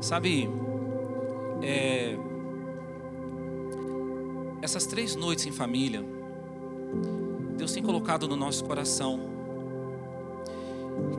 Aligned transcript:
Sabe, 0.00 0.48
é, 1.62 2.16
essas 4.62 4.86
três 4.86 5.16
noites 5.16 5.46
em 5.46 5.52
família, 5.52 6.04
Deus 7.56 7.72
tem 7.72 7.82
colocado 7.82 8.28
no 8.28 8.36
nosso 8.36 8.64
coração 8.64 9.34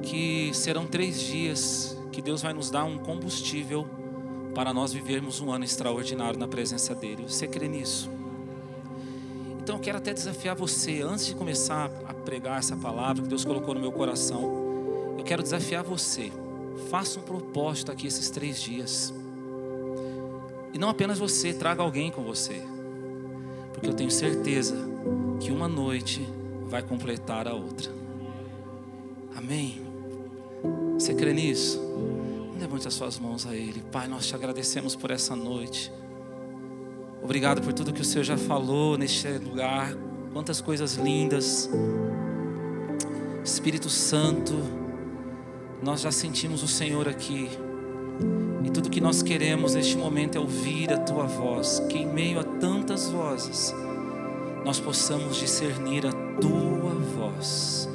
que 0.02 0.52
serão 0.54 0.86
três 0.86 1.20
dias 1.20 1.98
que 2.12 2.22
Deus 2.22 2.42
vai 2.42 2.54
nos 2.54 2.70
dar 2.70 2.84
um 2.84 2.98
combustível 2.98 3.88
para 4.56 4.74
nós 4.74 4.92
vivermos 4.92 5.40
um 5.40 5.52
ano 5.52 5.66
extraordinário 5.66 6.40
na 6.40 6.48
presença 6.48 6.96
dEle. 6.96 7.24
Você 7.28 7.48
crê 7.48 7.68
nisso? 7.68 8.10
Então 9.62 9.76
eu 9.76 9.82
quero 9.82 9.98
até 9.98 10.14
desafiar 10.14 10.56
você, 10.56 11.02
antes 11.02 11.26
de 11.26 11.36
começar 11.36 11.92
a 12.08 12.14
pregar 12.14 12.58
essa 12.58 12.76
palavra 12.76 13.22
que 13.22 13.30
Deus 13.30 13.44
colocou 13.44 13.74
no 13.76 13.82
meu 13.82 13.92
coração, 13.92 15.16
eu 15.18 15.24
quero 15.24 15.44
desafiar 15.44 15.84
você. 15.84 16.32
Faça 16.90 17.20
um 17.20 17.24
propósito 17.24 17.92
aqui 17.92 18.08
esses 18.08 18.30
três 18.30 18.62
dias. 18.62 19.14
E 20.74 20.78
não 20.78 20.90
apenas 20.90 21.20
você, 21.20 21.54
traga 21.54 21.82
alguém 21.82 22.12
com 22.12 22.24
você. 22.24 22.62
Porque 23.74 23.90
eu 23.90 23.94
tenho 23.94 24.12
certeza 24.12 24.76
que 25.40 25.52
uma 25.52 25.68
noite 25.68 26.28
vai 26.68 26.82
completar 26.82 27.48
a 27.48 27.54
outra. 27.54 27.92
Amém? 29.36 29.82
Você 30.94 31.14
crê 31.14 31.34
nisso? 31.34 31.80
Levante 32.60 32.88
as 32.88 32.94
suas 32.94 33.20
mãos 33.20 33.46
a 33.46 33.56
Ele. 33.56 33.84
Pai, 33.92 34.08
nós 34.08 34.26
te 34.26 34.36
agradecemos 34.36 34.96
por 34.96 35.12
essa 35.12 35.36
noite. 35.36 35.92
Obrigado 37.24 37.62
por 37.62 37.74
tudo 37.74 37.94
que 37.94 38.02
o 38.02 38.06
Senhor 38.06 38.24
já 38.24 38.38
falou 38.38 38.98
neste 38.98 39.28
lugar. 39.28 39.96
Quantas 40.34 40.60
coisas 40.60 40.96
lindas. 40.96 41.70
Espírito 43.44 43.90
Santo, 43.90 44.54
nós 45.82 46.02
já 46.02 46.12
sentimos 46.12 46.64
o 46.64 46.68
Senhor 46.68 47.08
aqui. 47.08 47.50
E 48.64 48.70
tudo 48.70 48.90
que 48.90 49.00
nós 49.00 49.22
queremos 49.22 49.76
neste 49.76 49.96
momento 49.98 50.38
é 50.38 50.42
ouvir 50.42 50.92
a 50.92 50.98
tua 50.98 51.24
voz, 51.24 51.80
que 51.90 52.00
em 52.00 52.06
meio 52.06 52.40
a 52.40 52.44
tantas 52.44 53.10
vozes, 53.10 53.74
nós 54.66 54.80
possamos 54.80 55.38
discernir 55.38 56.06
a 56.06 56.12
tua 56.42 56.94
voz. 57.16 57.88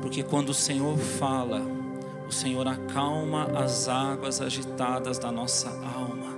Porque 0.00 0.22
quando 0.22 0.50
o 0.50 0.54
Senhor 0.54 0.96
fala, 0.96 1.62
o 2.28 2.32
Senhor 2.32 2.66
acalma 2.68 3.44
as 3.56 3.88
águas 3.88 4.40
agitadas 4.40 5.18
da 5.18 5.32
nossa 5.32 5.68
alma. 5.68 6.34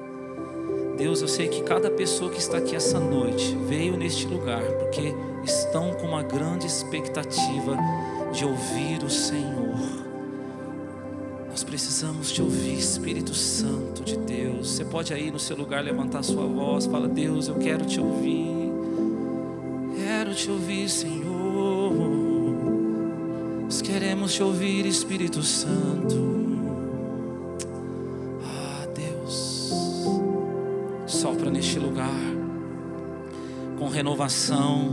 Deus, 0.97 1.21
eu 1.21 1.29
sei 1.29 1.49
que 1.49 1.63
cada 1.63 1.91
pessoa 1.91 2.31
que 2.31 2.39
está 2.39 2.57
aqui 2.57 2.75
essa 2.75 2.99
noite 2.99 3.55
veio 3.67 3.97
neste 3.99 4.27
lugar 4.27 4.63
porque 4.79 5.15
estão 5.45 5.93
com 5.95 6.07
uma 6.07 6.23
grande 6.23 6.67
expectativa 6.67 7.77
de 8.33 8.45
ouvir 8.45 9.03
o 9.05 9.11
Senhor. 9.11 9.66
Nós 11.57 11.65
precisamos 11.65 12.31
te 12.31 12.43
ouvir, 12.43 12.75
Espírito 12.75 13.33
Santo 13.33 14.05
de 14.05 14.15
Deus. 14.19 14.73
Você 14.73 14.85
pode 14.85 15.15
aí 15.15 15.31
no 15.31 15.39
seu 15.39 15.57
lugar 15.57 15.83
levantar 15.83 16.23
sua 16.23 16.45
voz, 16.45 16.85
fala: 16.85 17.09
Deus, 17.09 17.49
eu 17.49 17.55
quero 17.55 17.87
te 17.87 17.99
ouvir. 17.99 18.71
Quero 19.97 20.35
te 20.35 20.51
ouvir, 20.51 20.87
Senhor. 20.87 21.95
Nós 23.65 23.81
queremos 23.81 24.35
te 24.35 24.43
ouvir, 24.43 24.85
Espírito 24.85 25.43
Santo. 25.43 26.37
Ah, 28.45 28.87
Deus, 28.95 29.73
sopra 31.07 31.51
neste 31.51 31.79
lugar 31.79 32.21
com 33.79 33.89
renovação, 33.89 34.91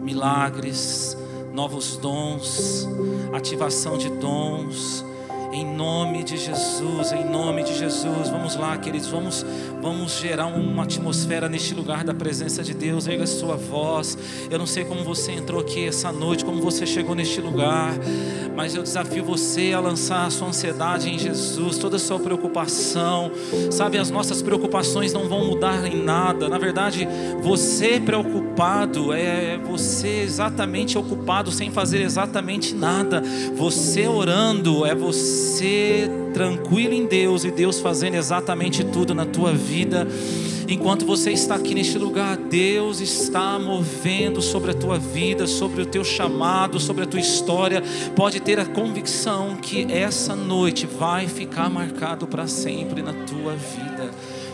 milagres, 0.00 1.18
novos 1.52 1.96
dons, 1.96 2.88
ativação 3.32 3.98
de 3.98 4.10
dons 4.10 5.04
em 5.52 5.66
nome 5.66 6.24
de 6.24 6.38
Jesus, 6.38 7.12
em 7.12 7.24
nome 7.24 7.62
de 7.62 7.76
Jesus. 7.76 8.30
Vamos 8.30 8.56
lá, 8.56 8.76
queridos, 8.78 9.08
vamos, 9.08 9.44
vamos 9.82 10.18
gerar 10.18 10.46
uma 10.46 10.84
atmosfera 10.84 11.48
neste 11.48 11.74
lugar 11.74 12.04
da 12.04 12.14
presença 12.14 12.62
de 12.62 12.72
Deus. 12.72 13.06
Erga 13.06 13.24
a 13.24 13.26
sua 13.26 13.54
voz. 13.54 14.16
Eu 14.50 14.58
não 14.58 14.66
sei 14.66 14.84
como 14.84 15.04
você 15.04 15.32
entrou 15.32 15.60
aqui 15.60 15.86
essa 15.86 16.10
noite, 16.10 16.44
como 16.44 16.60
você 16.62 16.86
chegou 16.86 17.14
neste 17.14 17.40
lugar, 17.40 17.92
mas 18.56 18.74
eu 18.74 18.82
desafio 18.82 19.22
você 19.24 19.72
a 19.74 19.80
lançar 19.80 20.26
a 20.26 20.30
sua 20.30 20.48
ansiedade 20.48 21.10
em 21.10 21.18
Jesus, 21.18 21.76
toda 21.76 21.96
a 21.96 22.00
sua 22.00 22.18
preocupação. 22.18 23.30
Sabe, 23.70 23.98
as 23.98 24.10
nossas 24.10 24.40
preocupações 24.40 25.12
não 25.12 25.28
vão 25.28 25.44
mudar 25.44 25.86
em 25.86 26.02
nada. 26.02 26.48
Na 26.48 26.58
verdade, 26.58 27.06
você 27.42 28.00
preocupado 28.00 29.12
é 29.12 29.58
você 29.58 30.22
exatamente 30.22 30.96
ocupado 30.96 31.50
sem 31.50 31.70
fazer 31.70 32.00
exatamente 32.00 32.74
nada. 32.74 33.22
Você 33.54 34.06
orando 34.06 34.86
é 34.86 34.94
você 34.94 35.41
você 35.42 36.08
tranquilo 36.32 36.94
em 36.94 37.04
Deus 37.04 37.44
e 37.44 37.50
Deus 37.50 37.80
fazendo 37.80 38.14
exatamente 38.14 38.84
tudo 38.84 39.12
na 39.12 39.26
tua 39.26 39.52
vida. 39.52 40.06
Enquanto 40.68 41.04
você 41.04 41.32
está 41.32 41.56
aqui 41.56 41.74
neste 41.74 41.98
lugar, 41.98 42.36
Deus 42.36 43.00
está 43.00 43.58
movendo 43.58 44.40
sobre 44.40 44.70
a 44.70 44.74
tua 44.74 44.98
vida, 44.98 45.46
sobre 45.46 45.82
o 45.82 45.86
teu 45.86 46.04
chamado, 46.04 46.78
sobre 46.78 47.02
a 47.02 47.06
tua 47.06 47.20
história. 47.20 47.82
Pode 48.14 48.40
ter 48.40 48.60
a 48.60 48.64
convicção 48.64 49.56
que 49.56 49.92
essa 49.92 50.36
noite 50.36 50.86
vai 50.86 51.26
ficar 51.26 51.68
marcado 51.68 52.26
para 52.26 52.46
sempre 52.46 53.02
na 53.02 53.12
tua 53.12 53.54
vida 53.54 54.10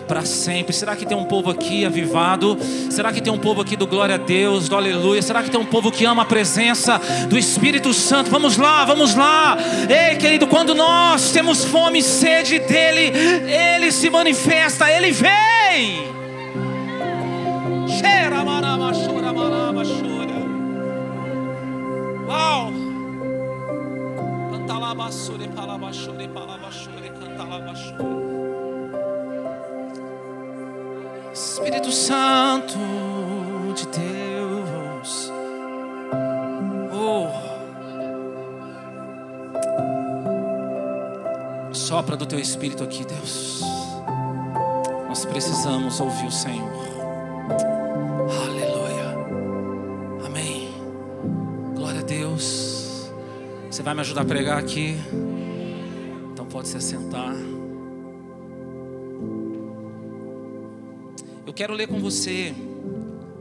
para 0.09 0.25
sempre. 0.25 0.73
Será 0.73 0.97
que 0.97 1.07
tem 1.07 1.17
um 1.17 1.27
povo 1.27 1.51
aqui 1.51 1.85
avivado? 1.85 2.59
Será 2.91 3.13
que 3.13 3.21
tem 3.21 3.33
um 3.33 3.39
povo 3.39 3.61
aqui 3.61 3.77
do 3.77 3.87
glória 3.87 4.15
a 4.15 4.19
Deus, 4.19 4.69
do 4.69 4.75
aleluia? 4.75 5.21
Será 5.21 5.43
que 5.43 5.51
tem 5.51 5.61
um 5.61 5.67
povo 5.67 5.93
que 5.93 6.07
ama 6.07 6.23
a 6.23 6.25
presença 6.25 6.99
do 7.29 7.39
Espírito 7.39 7.93
Santo? 7.93 8.31
Vamos 8.31 8.57
lá, 8.57 8.87
vamos 8.87 9.15
lá. 9.15 9.57
Ei, 9.89 10.17
querido, 10.17 10.47
quando 10.47 10.75
nós 10.75 11.31
temos 11.31 11.65
fome 11.65 11.99
e 11.99 12.03
sede 12.03 12.59
dele, 12.61 13.13
ele 13.77 13.93
se 13.93 14.09
manifesta, 14.09 14.91
ele 14.91 15.13
vem. 15.13 16.09
Uau. 22.27 22.73
Canta 24.51 24.79
lá, 24.79 24.95
basure, 24.95 25.49
palaba, 25.49 25.93
chore, 25.93 26.29
palaba, 26.29 26.71
chore, 26.71 27.11
canta 27.11 27.45
lá, 27.45 27.59
basure. 27.59 28.38
Espírito 31.59 31.91
Santo 31.91 32.79
de 33.75 33.85
Deus. 33.89 35.33
Oh. 36.93 37.27
Sopra 41.75 42.17
do 42.17 42.25
teu 42.27 42.39
espírito 42.39 42.85
aqui, 42.85 43.05
Deus. 43.05 43.61
Nós 45.09 45.25
precisamos 45.25 45.99
ouvir 45.99 46.29
o 46.29 46.31
Senhor. 46.31 46.71
Aleluia. 48.47 49.17
Amém. 50.27 50.73
Glória 51.75 52.03
a 52.03 52.05
Deus. 52.05 53.11
Você 53.69 53.83
vai 53.83 53.95
me 53.95 54.01
ajudar 54.03 54.21
a 54.21 54.25
pregar 54.25 54.59
aqui? 54.59 54.97
Então 56.33 56.47
pode 56.47 56.69
se 56.69 56.77
assentar. 56.77 57.35
Quero 61.59 61.75
ler 61.75 61.89
com 61.89 61.99
você 61.99 62.55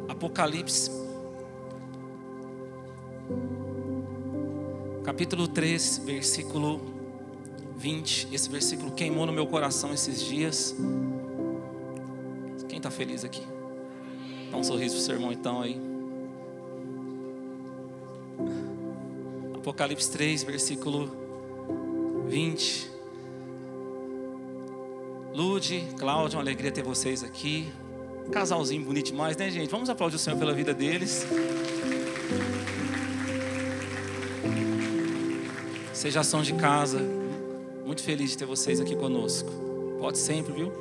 Apocalipse, 0.09 0.89
capítulo 5.03 5.47
3, 5.47 5.99
versículo 5.99 6.81
20. 7.77 8.29
Esse 8.33 8.49
versículo 8.49 8.91
queimou 8.93 9.27
no 9.27 9.31
meu 9.31 9.45
coração 9.45 9.93
esses 9.93 10.19
dias. 10.19 10.75
Quem 12.67 12.77
está 12.77 12.89
feliz 12.89 13.23
aqui? 13.23 13.45
Dá 14.49 14.57
um 14.57 14.63
sorriso 14.63 14.95
pro 14.95 15.03
seu 15.03 15.13
irmão 15.13 15.31
então 15.31 15.61
aí. 15.61 15.79
Apocalipse 19.57 20.09
3, 20.09 20.41
versículo 20.41 21.15
20. 22.27 22.89
Lude, 25.35 25.87
Cláudio, 25.99 26.37
uma 26.37 26.43
alegria 26.43 26.71
ter 26.71 26.81
vocês 26.81 27.23
aqui. 27.23 27.71
Casalzinho 28.31 28.83
bonito 28.83 29.07
demais, 29.07 29.37
né, 29.37 29.49
gente? 29.49 29.69
Vamos 29.69 29.89
aplaudir 29.89 30.15
o 30.15 30.19
Senhor 30.19 30.37
pela 30.37 30.53
vida 30.53 30.73
deles. 30.73 31.25
Vocês 35.93 36.13
já 36.13 36.21
de 36.41 36.53
casa. 36.53 36.99
Muito 37.85 38.03
feliz 38.03 38.31
de 38.31 38.37
ter 38.37 38.45
vocês 38.45 38.79
aqui 38.79 38.95
conosco. 38.95 39.49
Pode 39.99 40.17
sempre, 40.17 40.53
viu? 40.53 40.71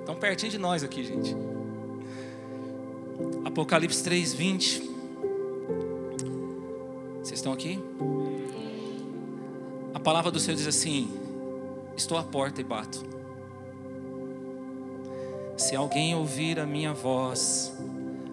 Estão 0.00 0.14
pertinho 0.16 0.50
de 0.50 0.58
nós 0.58 0.82
aqui, 0.82 1.04
gente. 1.04 1.36
Apocalipse 3.44 4.02
3, 4.02 4.32
20. 4.32 4.90
Vocês 7.22 7.38
estão 7.38 7.52
aqui? 7.52 7.78
A 9.94 10.00
palavra 10.00 10.30
do 10.30 10.40
Senhor 10.40 10.56
diz 10.56 10.66
assim: 10.66 11.10
Estou 11.96 12.16
à 12.16 12.22
porta 12.22 12.60
e 12.60 12.64
bato. 12.64 13.19
Se 15.70 15.76
alguém 15.76 16.16
ouvir 16.16 16.58
a 16.58 16.66
minha 16.66 16.92
voz, 16.92 17.72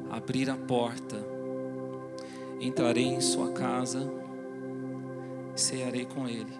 abrir 0.09 0.49
a 0.49 0.55
porta, 0.55 1.23
entrarei 2.59 3.03
em 3.03 3.21
sua 3.21 3.51
casa, 3.51 4.11
cearei 5.55 6.03
com 6.03 6.27
ele 6.27 6.51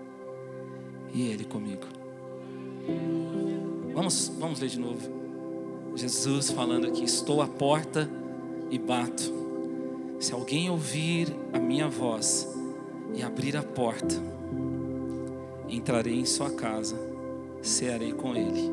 e 1.11 1.29
ele 1.29 1.45
comigo. 1.45 1.87
Vamos, 3.91 4.31
vamos 4.37 4.59
ler 4.59 4.69
de 4.69 4.77
novo. 4.77 5.09
Jesus 5.95 6.51
falando 6.51 6.85
aqui: 6.85 7.03
Estou 7.03 7.41
à 7.41 7.47
porta 7.47 8.07
e 8.69 8.77
bato. 8.77 9.33
Se 10.19 10.31
alguém 10.31 10.69
ouvir 10.69 11.35
a 11.53 11.57
minha 11.57 11.89
voz 11.89 12.55
e 13.15 13.23
abrir 13.23 13.57
a 13.57 13.63
porta, 13.63 14.13
entrarei 15.67 16.19
em 16.19 16.25
sua 16.25 16.51
casa, 16.51 16.95
cearei 17.63 18.13
com 18.13 18.35
ele 18.35 18.71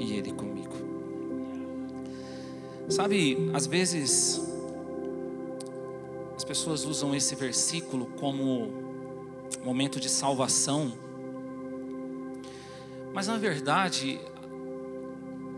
e 0.00 0.14
ele 0.14 0.32
comigo. 0.32 0.87
Sabe, 2.88 3.50
às 3.52 3.66
vezes 3.66 4.40
as 6.34 6.44
pessoas 6.44 6.84
usam 6.84 7.14
esse 7.14 7.34
versículo 7.34 8.06
como 8.18 8.72
momento 9.64 10.00
de 10.00 10.08
salvação, 10.08 10.92
mas 13.12 13.26
na 13.26 13.36
verdade 13.36 14.18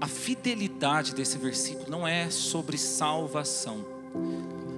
a 0.00 0.06
fidelidade 0.06 1.14
desse 1.14 1.36
versículo 1.36 1.90
não 1.90 2.08
é 2.08 2.30
sobre 2.30 2.78
salvação. 2.78 3.84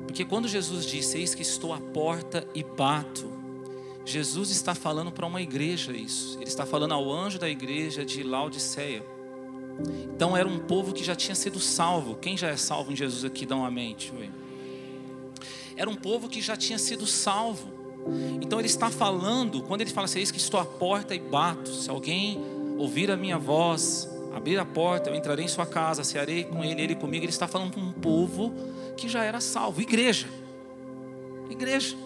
Porque 0.07 0.25
quando 0.25 0.49
Jesus 0.49 0.85
disse: 0.85 1.19
Eis 1.19 1.35
que 1.35 1.43
estou 1.43 1.73
à 1.73 1.81
porta 1.81 2.47
e 2.55 2.63
bato, 2.63 3.31
Jesus 4.05 4.51
está 4.51 4.75
falando 4.75 5.13
para 5.13 5.25
uma 5.25 5.41
igreja 5.41 5.93
isso. 5.93 6.37
Ele 6.39 6.49
está 6.49 6.67
falando 6.67 6.93
ao 6.93 7.11
anjo 7.11 7.39
da 7.39 7.49
igreja 7.49 8.05
de 8.05 8.23
Laodiceia. 8.23 9.03
Então 10.15 10.37
era 10.37 10.49
um 10.49 10.59
povo 10.59 10.93
que 10.93 11.03
já 11.03 11.15
tinha 11.15 11.35
sido 11.35 11.59
salvo. 11.59 12.17
Quem 12.17 12.37
já 12.37 12.49
é 12.49 12.57
salvo 12.57 12.93
em 12.93 12.97
Jesus 12.97 13.25
aqui, 13.25 13.45
dá 13.45 13.57
uma 13.57 13.71
mente. 13.71 14.13
Era 15.77 15.89
um 15.89 15.97
povo 15.97 16.29
que 16.29 16.41
já 16.41 16.57
tinha 16.57 16.79
sido 16.79 17.07
salvo. 17.07 17.69
Então 18.41 18.59
ele 18.59 18.67
está 18.67 18.91
falando, 18.91 19.63
quando 19.63 19.81
ele 19.81 19.91
fala 19.91 20.05
assim, 20.05 20.19
eis 20.19 20.31
que 20.31 20.39
estou 20.39 20.59
à 20.61 20.65
porta 20.65 21.15
e 21.15 21.19
bato. 21.19 21.71
Se 21.73 21.89
alguém 21.89 22.41
ouvir 22.79 23.11
a 23.11 23.17
minha 23.17 23.39
voz 23.39 24.09
abrir 24.35 24.59
a 24.59 24.65
porta, 24.65 25.11
eu 25.11 25.15
entrarei 25.15 25.45
em 25.45 25.49
sua 25.49 25.67
casa, 25.67 26.03
cearei 26.03 26.45
com 26.45 26.65
ele, 26.65 26.83
ele 26.83 26.95
comigo. 26.95 27.25
Ele 27.25 27.31
está 27.31 27.47
falando 27.47 27.75
com 27.75 27.81
um 27.81 27.93
povo 27.93 28.53
que 28.97 29.09
já 29.09 29.25
era 29.25 29.41
salvo, 29.41 29.81
igreja. 29.81 30.27
Igreja. 31.51 31.97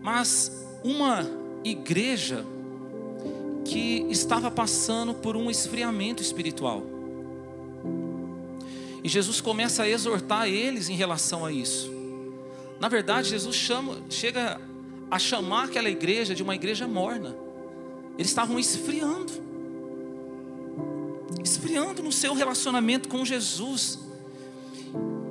Mas 0.00 0.66
uma 0.82 1.28
igreja 1.64 2.44
que 3.70 4.04
estava 4.10 4.50
passando 4.50 5.14
por 5.14 5.36
um 5.36 5.48
esfriamento 5.48 6.20
espiritual. 6.20 6.82
E 9.02 9.08
Jesus 9.08 9.40
começa 9.40 9.84
a 9.84 9.88
exortar 9.88 10.48
eles 10.48 10.88
em 10.88 10.96
relação 10.96 11.44
a 11.46 11.52
isso. 11.52 11.88
Na 12.80 12.88
verdade, 12.88 13.28
Jesus 13.28 13.54
chama, 13.54 13.98
chega 14.10 14.60
a 15.08 15.18
chamar 15.18 15.66
aquela 15.66 15.88
igreja 15.88 16.34
de 16.34 16.42
uma 16.42 16.54
igreja 16.54 16.88
morna. 16.88 17.36
Eles 18.18 18.30
estavam 18.30 18.58
esfriando 18.58 19.50
esfriando 21.42 22.02
no 22.02 22.12
seu 22.12 22.34
relacionamento 22.34 23.08
com 23.08 23.24
Jesus. 23.24 23.98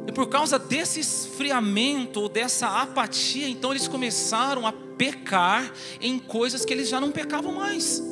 E 0.08 0.12
por 0.12 0.28
causa 0.28 0.58
desse 0.58 1.00
esfriamento, 1.00 2.28
dessa 2.30 2.82
apatia, 2.82 3.48
então 3.48 3.72
eles 3.72 3.88
começaram 3.88 4.66
a 4.66 4.72
pecar 4.72 5.72
em 6.02 6.18
coisas 6.18 6.66
que 6.66 6.74
eles 6.74 6.90
já 6.90 7.00
não 7.00 7.12
pecavam 7.12 7.54
mais. 7.54 8.09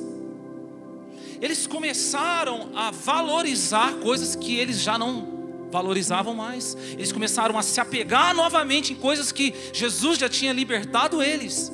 Eles 1.41 1.67
começaram 1.67 2.71
a 2.75 2.91
valorizar 2.91 3.93
coisas 3.95 4.35
que 4.35 4.55
eles 4.55 4.81
já 4.81 4.97
não 4.97 5.67
valorizavam 5.71 6.33
mais. 6.33 6.75
Eles 6.91 7.11
começaram 7.11 7.57
a 7.57 7.61
se 7.61 7.79
apegar 7.79 8.35
novamente 8.35 8.93
em 8.93 8.95
coisas 8.95 9.31
que 9.31 9.53
Jesus 9.73 10.17
já 10.17 10.29
tinha 10.29 10.53
libertado 10.53 11.21
eles. 11.21 11.71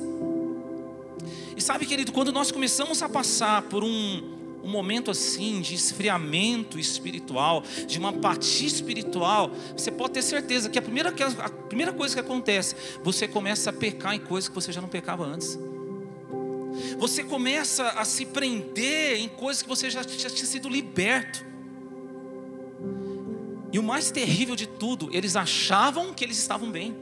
E 1.56 1.60
sabe, 1.60 1.86
querido, 1.86 2.12
quando 2.12 2.32
nós 2.32 2.50
começamos 2.50 3.02
a 3.02 3.08
passar 3.08 3.62
por 3.62 3.84
um 3.84 4.34
um 4.64 4.68
momento 4.70 5.10
assim 5.10 5.60
de 5.60 5.74
esfriamento 5.74 6.78
espiritual, 6.78 7.62
de 7.86 7.98
uma 7.98 8.08
apatia 8.08 8.66
espiritual, 8.66 9.50
você 9.76 9.90
pode 9.90 10.14
ter 10.14 10.22
certeza 10.22 10.70
que 10.70 10.78
a 10.78 10.82
primeira, 10.82 11.10
a 11.10 11.50
primeira 11.50 11.92
coisa 11.92 12.14
que 12.14 12.20
acontece, 12.20 12.74
você 13.02 13.28
começa 13.28 13.68
a 13.68 13.72
pecar 13.74 14.14
em 14.14 14.20
coisas 14.20 14.48
que 14.48 14.54
você 14.54 14.72
já 14.72 14.80
não 14.80 14.88
pecava 14.88 15.26
antes. 15.26 15.58
Você 16.98 17.22
começa 17.22 17.88
a 17.90 18.04
se 18.04 18.26
prender 18.26 19.20
em 19.20 19.28
coisas 19.28 19.62
que 19.62 19.68
você 19.68 19.90
já, 19.90 20.02
já 20.02 20.30
tinha 20.30 20.46
sido 20.46 20.68
liberto. 20.68 21.44
E 23.72 23.78
o 23.78 23.82
mais 23.82 24.10
terrível 24.10 24.54
de 24.54 24.66
tudo, 24.66 25.08
eles 25.12 25.36
achavam 25.36 26.12
que 26.14 26.24
eles 26.24 26.38
estavam 26.38 26.70
bem. 26.70 26.96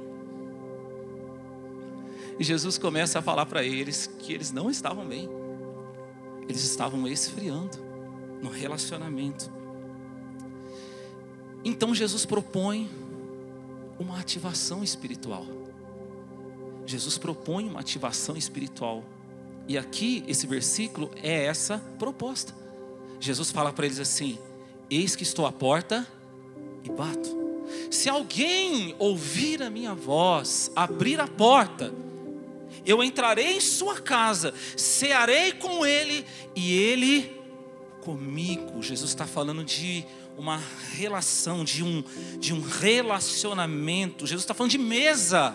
E 2.39 2.45
Jesus 2.45 2.79
começa 2.79 3.19
a 3.19 3.23
falar 3.23 3.47
para 3.47 3.63
eles 3.63 4.07
que 4.19 4.33
eles 4.33 4.51
não 4.51 4.71
estavam 4.71 5.07
bem. 5.07 5.29
Eles 6.49 6.65
estavam 6.65 7.07
esfriando 7.07 7.79
no 8.43 8.51
relacionamento. 8.51 9.51
Então 11.65 11.95
Jesus 11.95 12.27
propõe 12.27 12.91
uma 13.99 14.19
ativação 14.19 14.83
espiritual. 14.83 15.47
Jesus 16.85 17.17
propõe 17.17 17.69
uma 17.69 17.81
ativação 17.81 18.37
espiritual. 18.37 19.05
E 19.69 19.79
aqui, 19.79 20.25
esse 20.27 20.47
versículo 20.47 21.11
é 21.23 21.45
essa 21.45 21.79
proposta. 21.99 22.55
Jesus 23.21 23.51
fala 23.51 23.73
para 23.73 23.87
eles 23.87 24.01
assim: 24.01 24.39
Eis 24.91 25.15
que 25.15 25.23
estou 25.23 25.47
à 25.47 25.53
porta 25.53 26.07
e 26.85 26.91
bato. 26.91 27.43
Se 27.91 28.09
alguém 28.09 28.95
ouvir 28.99 29.63
a 29.63 29.71
minha 29.71 29.95
voz, 29.95 30.71
abrir 30.75 31.21
a 31.21 31.27
porta, 31.27 31.93
eu 32.85 33.03
entrarei 33.03 33.57
em 33.57 33.61
sua 33.61 34.01
casa, 34.01 34.53
cearei 34.77 35.53
com 35.53 35.87
ele 35.87 36.27
e 36.55 36.75
ele 36.75 37.41
comigo. 38.03 38.83
Jesus 38.83 39.11
está 39.11 39.27
falando 39.27 39.65
de 39.65 40.05
uma 40.37 40.61
relação, 40.95 41.65
de 41.65 41.85
um, 41.85 42.03
de 42.39 42.53
um 42.53 42.61
relacionamento. 42.61 44.27
Jesus 44.27 44.43
está 44.43 44.55
falando 44.55 44.73
de 44.73 44.79
mesa. 44.79 45.55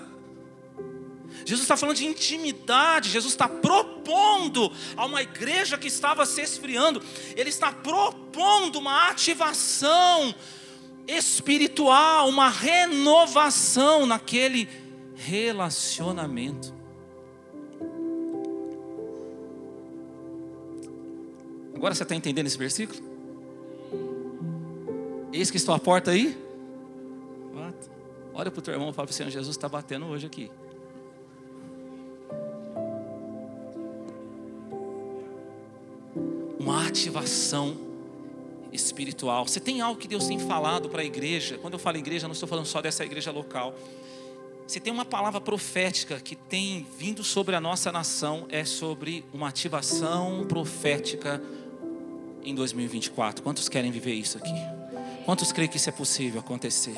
Jesus 1.47 1.61
está 1.61 1.77
falando 1.77 1.95
de 1.95 2.05
intimidade, 2.05 3.07
Jesus 3.07 3.31
está 3.31 3.47
propondo 3.47 4.69
a 4.97 5.05
uma 5.05 5.21
igreja 5.21 5.77
que 5.77 5.87
estava 5.87 6.25
se 6.25 6.41
esfriando, 6.41 7.01
Ele 7.37 7.47
está 7.47 7.71
propondo 7.71 8.75
uma 8.75 9.07
ativação 9.07 10.35
espiritual, 11.07 12.27
uma 12.27 12.49
renovação 12.49 14.05
naquele 14.05 14.67
relacionamento. 15.15 16.75
Agora 21.73 21.95
você 21.95 22.03
está 22.03 22.13
entendendo 22.13 22.47
esse 22.47 22.57
versículo? 22.57 22.99
Eis 25.31 25.49
que 25.49 25.55
estou 25.55 25.73
à 25.73 25.79
porta 25.79 26.11
aí. 26.11 26.37
Olha 28.33 28.51
para 28.51 28.59
o 28.59 28.61
teu 28.61 28.73
irmão 28.73 28.89
e 28.89 28.93
fala 28.93 29.07
para 29.07 29.13
o 29.13 29.15
Senhor, 29.15 29.29
Jesus 29.29 29.55
está 29.55 29.69
batendo 29.69 30.07
hoje 30.07 30.27
aqui. 30.27 30.51
Ativação 36.97 37.77
espiritual. 38.73 39.47
Você 39.47 39.59
tem 39.59 39.81
algo 39.81 39.99
que 39.99 40.07
Deus 40.07 40.25
tem 40.25 40.39
falado 40.39 40.89
para 40.89 41.01
a 41.03 41.05
igreja? 41.05 41.57
Quando 41.59 41.73
eu 41.73 41.79
falo 41.79 41.97
igreja, 41.97 42.27
não 42.27 42.33
estou 42.33 42.49
falando 42.49 42.65
só 42.65 42.81
dessa 42.81 43.05
igreja 43.05 43.31
local. 43.31 43.75
Se 44.65 44.79
tem 44.79 44.91
uma 44.91 45.05
palavra 45.05 45.39
profética 45.39 46.19
que 46.19 46.35
tem 46.35 46.85
vindo 46.97 47.23
sobre 47.23 47.55
a 47.55 47.61
nossa 47.61 47.91
nação, 47.91 48.45
é 48.49 48.65
sobre 48.65 49.23
uma 49.31 49.47
ativação 49.47 50.45
profética 50.47 51.41
em 52.43 52.53
2024. 52.53 53.43
Quantos 53.43 53.69
querem 53.69 53.91
viver 53.91 54.13
isso 54.13 54.37
aqui? 54.37 54.55
Quantos 55.23 55.51
creem 55.51 55.69
que 55.69 55.77
isso 55.77 55.89
é 55.89 55.91
possível 55.91 56.39
acontecer? 56.39 56.95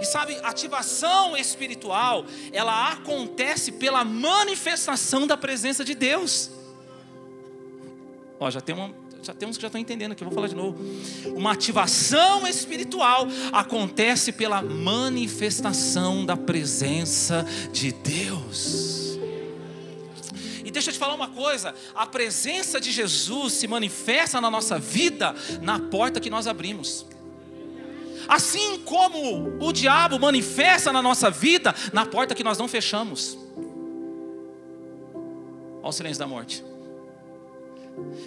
E 0.00 0.04
sabe, 0.04 0.38
ativação 0.42 1.36
espiritual, 1.36 2.24
ela 2.52 2.92
acontece 2.92 3.72
pela 3.72 4.04
manifestação 4.04 5.26
da 5.26 5.36
presença 5.36 5.84
de 5.84 5.94
Deus. 5.94 6.50
Ó, 8.38 8.50
já 8.50 8.60
tem 8.60 8.74
uma, 8.74 8.92
já 9.22 9.32
tem 9.32 9.48
uns 9.48 9.56
que 9.56 9.62
já 9.62 9.68
estão 9.68 9.80
entendendo 9.80 10.12
aqui, 10.12 10.24
vou 10.24 10.32
falar 10.32 10.48
de 10.48 10.56
novo. 10.56 10.76
Uma 11.36 11.52
ativação 11.52 12.46
espiritual 12.46 13.26
acontece 13.52 14.32
pela 14.32 14.60
manifestação 14.62 16.26
da 16.26 16.36
presença 16.36 17.46
de 17.72 17.92
Deus 17.92 19.02
deixa 20.72 20.90
eu 20.90 20.94
te 20.94 20.98
falar 20.98 21.14
uma 21.14 21.28
coisa: 21.28 21.74
a 21.94 22.06
presença 22.06 22.80
de 22.80 22.90
Jesus 22.90 23.52
se 23.52 23.68
manifesta 23.68 24.40
na 24.40 24.50
nossa 24.50 24.78
vida 24.78 25.34
na 25.60 25.78
porta 25.78 26.18
que 26.18 26.30
nós 26.30 26.46
abrimos. 26.46 27.06
Assim 28.26 28.78
como 28.80 29.58
o 29.60 29.72
diabo 29.72 30.18
manifesta 30.18 30.92
na 30.92 31.02
nossa 31.02 31.30
vida 31.30 31.74
na 31.92 32.06
porta 32.06 32.34
que 32.34 32.44
nós 32.44 32.58
não 32.58 32.66
fechamos. 32.66 33.38
Olha 35.82 35.88
o 35.88 35.92
silêncio 35.92 36.18
da 36.18 36.26
morte. 36.26 36.64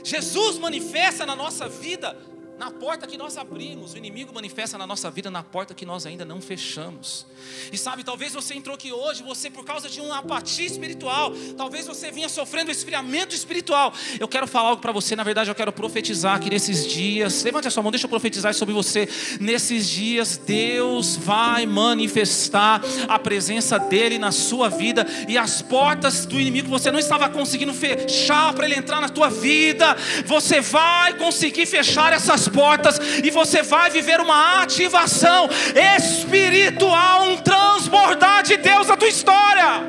Jesus 0.04 0.58
manifesta 0.60 1.26
na 1.26 1.36
nossa 1.36 1.68
vida 1.68 2.16
Na 2.58 2.72
porta 2.72 3.06
que 3.06 3.18
nós 3.18 3.38
abrimos, 3.38 3.94
o 3.94 3.98
inimigo 3.98 4.34
manifesta 4.34 4.78
na 4.78 4.88
nossa 4.88 5.12
vida 5.12 5.30
na 5.30 5.44
porta 5.44 5.74
que 5.74 5.86
nós 5.86 6.06
ainda 6.06 6.24
não 6.24 6.40
fechamos. 6.40 7.26
E 7.70 7.78
sabe, 7.78 8.02
talvez 8.02 8.34
você 8.34 8.54
entrou 8.54 8.76
aqui 8.76 8.94
hoje, 8.94 9.24
você 9.24 9.50
por 9.50 9.66
causa 9.66 9.90
de 9.90 10.00
uma 10.00 10.20
apatia 10.20 10.66
espiritual, 10.66 11.34
talvez 11.58 11.86
você 11.86 12.12
vinha 12.12 12.30
sofrendo 12.30 12.72
esfriamento 12.72 13.36
espiritual. 13.36 13.94
Eu 14.18 14.28
quero 14.28 14.48
falar 14.48 14.70
algo 14.70 14.82
para 14.82 14.94
você, 14.94 15.18
na 15.18 15.24
verdade 15.24 15.50
eu 15.50 15.56
quero 15.56 15.74
profetizar 15.74 16.40
que 16.40 16.50
nesses 16.50 16.88
dias, 16.88 17.44
levante 17.44 17.68
a 17.68 17.72
sua 17.72 17.84
mão, 17.84 17.92
deixa 17.92 18.06
eu 18.06 18.10
profetizar 18.10 18.54
sobre 18.54 18.74
você. 18.74 19.10
Nesses 19.42 19.90
dias 19.90 20.38
Deus 20.38 21.18
vai 21.18 21.66
manifestar 21.66 22.82
a 23.10 23.20
presença 23.20 23.78
dele 23.78 24.18
na 24.18 24.32
sua 24.32 24.70
vida 24.70 25.06
e 25.28 25.38
as 25.38 25.62
portas 25.62 26.26
do 26.26 26.40
inimigo 26.40 26.68
que 26.68 26.72
você 26.72 26.90
não 26.90 27.00
estava 27.00 27.28
conseguindo 27.28 27.74
fechar 27.74 28.54
para 28.54 28.66
ele 28.66 28.76
entrar 28.76 29.02
na 29.02 29.10
tua 29.10 29.30
vida, 29.30 29.98
você 30.26 30.62
vai 30.62 31.18
conseguir 31.18 31.66
fechar 31.66 32.14
essas 32.14 32.45
portas 32.48 33.00
e 33.24 33.30
você 33.30 33.62
vai 33.62 33.90
viver 33.90 34.20
uma 34.20 34.62
ativação 34.62 35.50
espiritual, 35.98 37.30
um 37.30 37.38
transbordar 37.38 38.44
de 38.44 38.58
Deus 38.58 38.88
na 38.88 38.98
tua 38.98 39.08
história. 39.08 39.82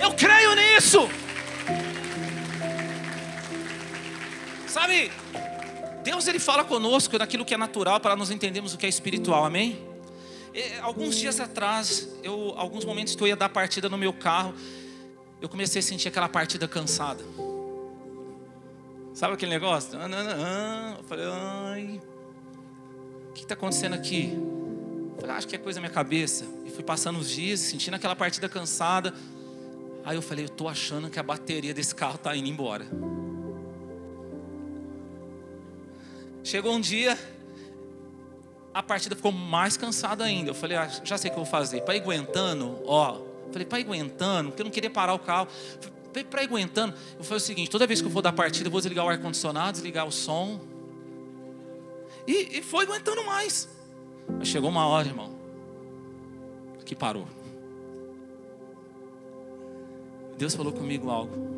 Eu 0.00 0.12
creio 0.12 0.54
nisso. 0.54 1.08
Sabe, 4.66 5.10
Deus 6.02 6.26
ele 6.26 6.38
fala 6.38 6.64
conosco 6.64 7.16
naquilo 7.18 7.44
que 7.44 7.54
é 7.54 7.56
natural 7.56 8.00
para 8.00 8.16
nós 8.16 8.30
entendermos 8.30 8.74
o 8.74 8.78
que 8.78 8.86
é 8.86 8.88
espiritual, 8.88 9.44
amém? 9.44 9.78
E, 10.54 10.78
alguns 10.80 11.16
dias 11.16 11.40
atrás, 11.40 12.08
eu, 12.22 12.54
alguns 12.56 12.84
momentos 12.84 13.14
que 13.14 13.22
eu 13.22 13.28
ia 13.28 13.36
dar 13.36 13.48
partida 13.48 13.88
no 13.88 13.96
meu 13.96 14.12
carro, 14.12 14.54
eu 15.40 15.48
comecei 15.48 15.80
a 15.80 15.82
sentir 15.82 16.08
aquela 16.08 16.28
partida 16.28 16.68
cansada. 16.68 17.22
Sabe 19.14 19.34
aquele 19.34 19.52
negócio? 19.52 19.98
Eu 19.98 21.04
falei, 21.04 21.26
ai, 21.30 22.00
o 23.28 23.32
que 23.32 23.42
está 23.42 23.54
acontecendo 23.54 23.94
aqui? 23.94 24.32
Eu 24.32 25.20
falei, 25.20 25.34
ah, 25.34 25.38
acho 25.38 25.46
que 25.46 25.54
é 25.54 25.58
coisa 25.58 25.76
da 25.78 25.82
minha 25.82 25.92
cabeça. 25.92 26.46
E 26.64 26.70
fui 26.70 26.82
passando 26.82 27.18
os 27.18 27.28
dias, 27.28 27.60
sentindo 27.60 27.94
aquela 27.94 28.16
partida 28.16 28.48
cansada. 28.48 29.12
Aí 30.04 30.16
eu 30.16 30.22
falei, 30.22 30.44
eu 30.44 30.48
estou 30.48 30.68
achando 30.68 31.10
que 31.10 31.18
a 31.18 31.22
bateria 31.22 31.74
desse 31.74 31.94
carro 31.94 32.14
está 32.14 32.34
indo 32.34 32.48
embora. 32.48 32.86
Chegou 36.42 36.74
um 36.74 36.80
dia, 36.80 37.16
a 38.72 38.82
partida 38.82 39.14
ficou 39.14 39.30
mais 39.30 39.76
cansada 39.76 40.24
ainda. 40.24 40.50
Eu 40.50 40.54
falei, 40.54 40.76
ah, 40.78 40.88
já 41.04 41.18
sei 41.18 41.30
o 41.30 41.34
que 41.34 41.38
eu 41.38 41.44
vou 41.44 41.50
fazer. 41.50 41.82
Para 41.82 41.94
ir 41.96 42.00
aguentando, 42.00 42.80
ó. 42.86 43.20
Falei, 43.52 43.66
para 43.66 43.78
ir 43.78 43.84
aguentando, 43.84 44.48
porque 44.48 44.62
eu 44.62 44.64
não 44.64 44.72
queria 44.72 44.90
parar 44.90 45.12
o 45.12 45.18
carro 45.18 45.46
para 46.12 46.42
aguentando. 46.42 46.94
Eu 47.18 47.24
falei 47.24 47.38
o 47.38 47.40
seguinte: 47.40 47.70
toda 47.70 47.86
vez 47.86 48.00
que 48.00 48.06
eu 48.06 48.10
for 48.10 48.22
dar 48.22 48.32
partida, 48.32 48.68
eu 48.68 48.70
vou 48.70 48.80
desligar 48.80 49.04
o 49.04 49.08
ar-condicionado, 49.08 49.72
desligar 49.72 50.06
o 50.06 50.12
som. 50.12 50.60
E, 52.26 52.58
e 52.58 52.62
foi 52.62 52.84
aguentando 52.84 53.24
mais. 53.24 53.68
Mas 54.38 54.48
chegou 54.48 54.70
uma 54.70 54.86
hora, 54.86 55.08
irmão, 55.08 55.34
que 56.84 56.94
parou. 56.94 57.26
Deus 60.36 60.54
falou 60.54 60.72
comigo 60.72 61.10
algo. 61.10 61.52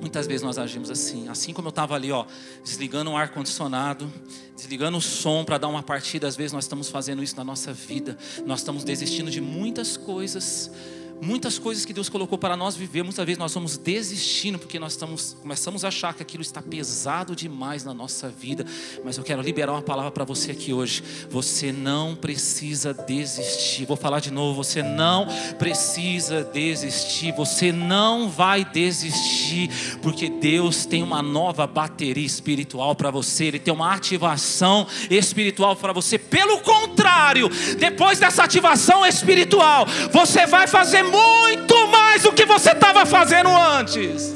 Muitas 0.00 0.26
vezes 0.26 0.42
nós 0.42 0.58
agimos 0.58 0.90
assim, 0.90 1.28
assim 1.28 1.52
como 1.52 1.68
eu 1.68 1.70
estava 1.70 1.94
ali, 1.94 2.10
ó, 2.10 2.26
desligando 2.62 3.10
o 3.10 3.16
ar 3.16 3.30
condicionado, 3.30 4.10
desligando 4.56 4.98
o 4.98 5.00
som 5.00 5.44
para 5.44 5.58
dar 5.58 5.68
uma 5.68 5.82
partida. 5.82 6.26
Às 6.26 6.36
vezes 6.36 6.52
nós 6.52 6.64
estamos 6.64 6.88
fazendo 6.88 7.22
isso 7.22 7.36
na 7.36 7.44
nossa 7.44 7.72
vida. 7.72 8.16
Nós 8.44 8.60
estamos 8.60 8.84
desistindo 8.84 9.30
de 9.30 9.40
muitas 9.40 9.96
coisas 9.96 10.70
Muitas 11.22 11.58
coisas 11.58 11.84
que 11.84 11.92
Deus 11.92 12.08
colocou 12.08 12.38
para 12.38 12.56
nós 12.56 12.74
viver, 12.74 13.02
muitas 13.02 13.24
vezes 13.26 13.38
nós 13.38 13.52
vamos 13.52 13.76
desistindo 13.76 14.58
porque 14.58 14.78
nós 14.78 14.92
estamos, 14.92 15.36
começamos 15.42 15.84
a 15.84 15.88
achar 15.88 16.14
que 16.14 16.22
aquilo 16.22 16.40
está 16.40 16.62
pesado 16.62 17.36
demais 17.36 17.84
na 17.84 17.92
nossa 17.92 18.30
vida. 18.30 18.64
Mas 19.04 19.18
eu 19.18 19.24
quero 19.24 19.42
liberar 19.42 19.72
uma 19.72 19.82
palavra 19.82 20.10
para 20.10 20.24
você 20.24 20.52
aqui 20.52 20.72
hoje. 20.72 21.02
Você 21.28 21.72
não 21.72 22.16
precisa 22.16 22.94
desistir. 22.94 23.84
Vou 23.84 23.98
falar 23.98 24.20
de 24.20 24.30
novo. 24.30 24.64
Você 24.64 24.82
não 24.82 25.26
precisa 25.58 26.42
desistir. 26.42 27.32
Você 27.32 27.70
não 27.70 28.30
vai 28.30 28.64
desistir 28.64 29.68
porque 30.00 30.30
Deus 30.30 30.86
tem 30.86 31.02
uma 31.02 31.22
nova 31.22 31.66
bateria 31.66 32.24
espiritual 32.24 32.94
para 32.94 33.10
você. 33.10 33.44
Ele 33.46 33.58
tem 33.58 33.74
uma 33.74 33.92
ativação 33.92 34.86
espiritual 35.10 35.76
para 35.76 35.92
você. 35.92 36.18
Pelo 36.18 36.60
contrário, 36.60 37.50
depois 37.78 38.18
dessa 38.18 38.42
ativação 38.42 39.04
espiritual, 39.04 39.86
você 40.10 40.46
vai 40.46 40.66
fazer 40.66 41.09
muito 41.10 41.86
mais 41.88 42.22
do 42.22 42.32
que 42.32 42.46
você 42.46 42.70
estava 42.70 43.04
fazendo 43.04 43.48
antes. 43.48 44.34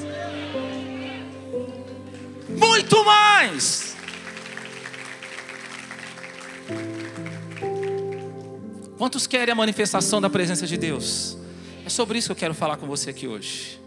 Muito 2.48 3.04
mais. 3.04 3.96
Quantos 8.96 9.26
querem 9.26 9.52
a 9.52 9.54
manifestação 9.54 10.20
da 10.20 10.30
presença 10.30 10.66
de 10.66 10.76
Deus? 10.76 11.36
É 11.84 11.88
sobre 11.88 12.18
isso 12.18 12.28
que 12.28 12.32
eu 12.32 12.36
quero 12.36 12.54
falar 12.54 12.76
com 12.76 12.86
você 12.86 13.10
aqui 13.10 13.26
hoje. 13.26 13.80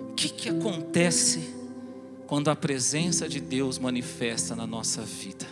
O 0.00 0.14
que, 0.14 0.28
que 0.28 0.48
acontece 0.48 1.54
quando 2.26 2.48
a 2.48 2.56
presença 2.56 3.28
de 3.28 3.40
Deus 3.40 3.78
manifesta 3.78 4.56
na 4.56 4.66
nossa 4.66 5.02
vida? 5.02 5.46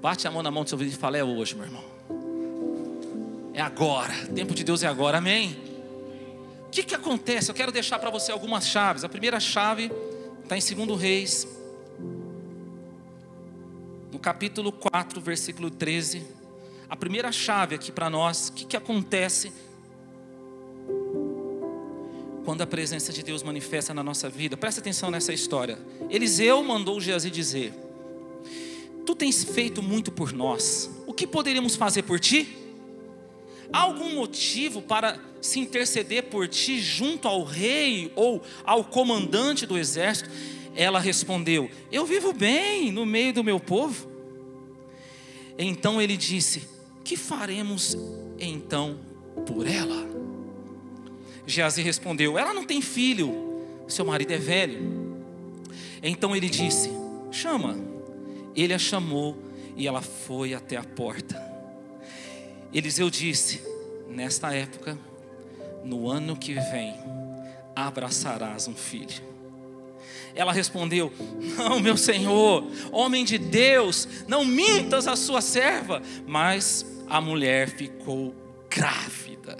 Bate 0.00 0.28
a 0.28 0.30
mão 0.30 0.42
na 0.42 0.50
mão 0.50 0.62
do 0.62 0.68
seu 0.68 0.76
ouvido 0.76 0.92
e 0.92 0.96
fala: 0.96 1.16
É 1.16 1.24
hoje, 1.24 1.54
meu 1.54 1.64
irmão. 1.64 1.84
É 3.52 3.60
agora. 3.60 4.14
O 4.30 4.32
tempo 4.34 4.54
de 4.54 4.62
Deus 4.62 4.82
é 4.82 4.86
agora. 4.86 5.18
Amém 5.18 5.73
que, 6.74 6.82
que 6.82 6.94
acontece? 6.94 7.48
Eu 7.50 7.54
quero 7.54 7.70
deixar 7.70 8.00
para 8.00 8.10
você 8.10 8.32
algumas 8.32 8.66
chaves. 8.66 9.04
A 9.04 9.08
primeira 9.08 9.38
chave 9.38 9.92
está 10.42 10.56
em 10.58 10.86
2 10.86 11.00
Reis, 11.00 11.46
no 14.10 14.18
capítulo 14.18 14.72
4, 14.72 15.20
versículo 15.20 15.70
13. 15.70 16.26
A 16.88 16.96
primeira 16.96 17.30
chave 17.30 17.76
aqui 17.76 17.92
para 17.92 18.10
nós, 18.10 18.48
o 18.48 18.54
que, 18.54 18.64
que 18.64 18.76
acontece 18.76 19.52
quando 22.44 22.62
a 22.62 22.66
presença 22.66 23.12
de 23.12 23.22
Deus 23.22 23.44
manifesta 23.44 23.94
na 23.94 24.02
nossa 24.02 24.28
vida? 24.28 24.56
Presta 24.56 24.80
atenção 24.80 25.12
nessa 25.12 25.32
história. 25.32 25.78
Eliseu 26.10 26.60
mandou 26.64 27.00
Geazi 27.00 27.30
dizer: 27.30 27.72
Tu 29.06 29.14
tens 29.14 29.44
feito 29.44 29.80
muito 29.80 30.10
por 30.10 30.32
nós, 30.32 30.90
o 31.06 31.14
que 31.14 31.24
poderíamos 31.24 31.76
fazer 31.76 32.02
por 32.02 32.18
ti? 32.18 32.63
Há 33.74 33.80
algum 33.80 34.14
motivo 34.14 34.80
para 34.80 35.18
se 35.40 35.58
interceder 35.58 36.22
por 36.22 36.46
ti 36.46 36.78
junto 36.78 37.26
ao 37.26 37.42
rei 37.42 38.12
ou 38.14 38.40
ao 38.62 38.84
comandante 38.84 39.66
do 39.66 39.76
exército? 39.76 40.30
Ela 40.76 41.00
respondeu: 41.00 41.68
Eu 41.90 42.06
vivo 42.06 42.32
bem 42.32 42.92
no 42.92 43.04
meio 43.04 43.32
do 43.32 43.42
meu 43.42 43.58
povo. 43.58 44.08
Então 45.58 46.00
ele 46.00 46.16
disse: 46.16 46.62
Que 47.02 47.16
faremos 47.16 47.98
então 48.38 48.96
por 49.44 49.66
ela? 49.66 50.08
Geazi 51.44 51.82
respondeu: 51.82 52.38
Ela 52.38 52.54
não 52.54 52.62
tem 52.62 52.80
filho, 52.80 53.60
seu 53.88 54.04
marido 54.04 54.30
é 54.30 54.38
velho. 54.38 55.18
Então 56.00 56.36
ele 56.36 56.48
disse: 56.48 56.92
Chama. 57.32 57.76
Ele 58.54 58.72
a 58.72 58.78
chamou 58.78 59.36
e 59.76 59.88
ela 59.88 60.00
foi 60.00 60.54
até 60.54 60.76
a 60.76 60.84
porta. 60.84 61.53
Eliseu 62.74 63.08
disse: 63.08 63.62
Nesta 64.10 64.52
época, 64.52 64.98
no 65.84 66.10
ano 66.10 66.36
que 66.36 66.54
vem, 66.54 66.94
abraçarás 67.74 68.66
um 68.66 68.74
filho. 68.74 69.22
Ela 70.34 70.52
respondeu: 70.52 71.12
Não, 71.56 71.78
meu 71.78 71.96
senhor, 71.96 72.66
homem 72.90 73.24
de 73.24 73.38
Deus, 73.38 74.08
não 74.26 74.44
mintas 74.44 75.06
a 75.06 75.14
sua 75.14 75.40
serva. 75.40 76.02
Mas 76.26 76.84
a 77.08 77.20
mulher 77.20 77.68
ficou 77.68 78.34
grávida, 78.68 79.56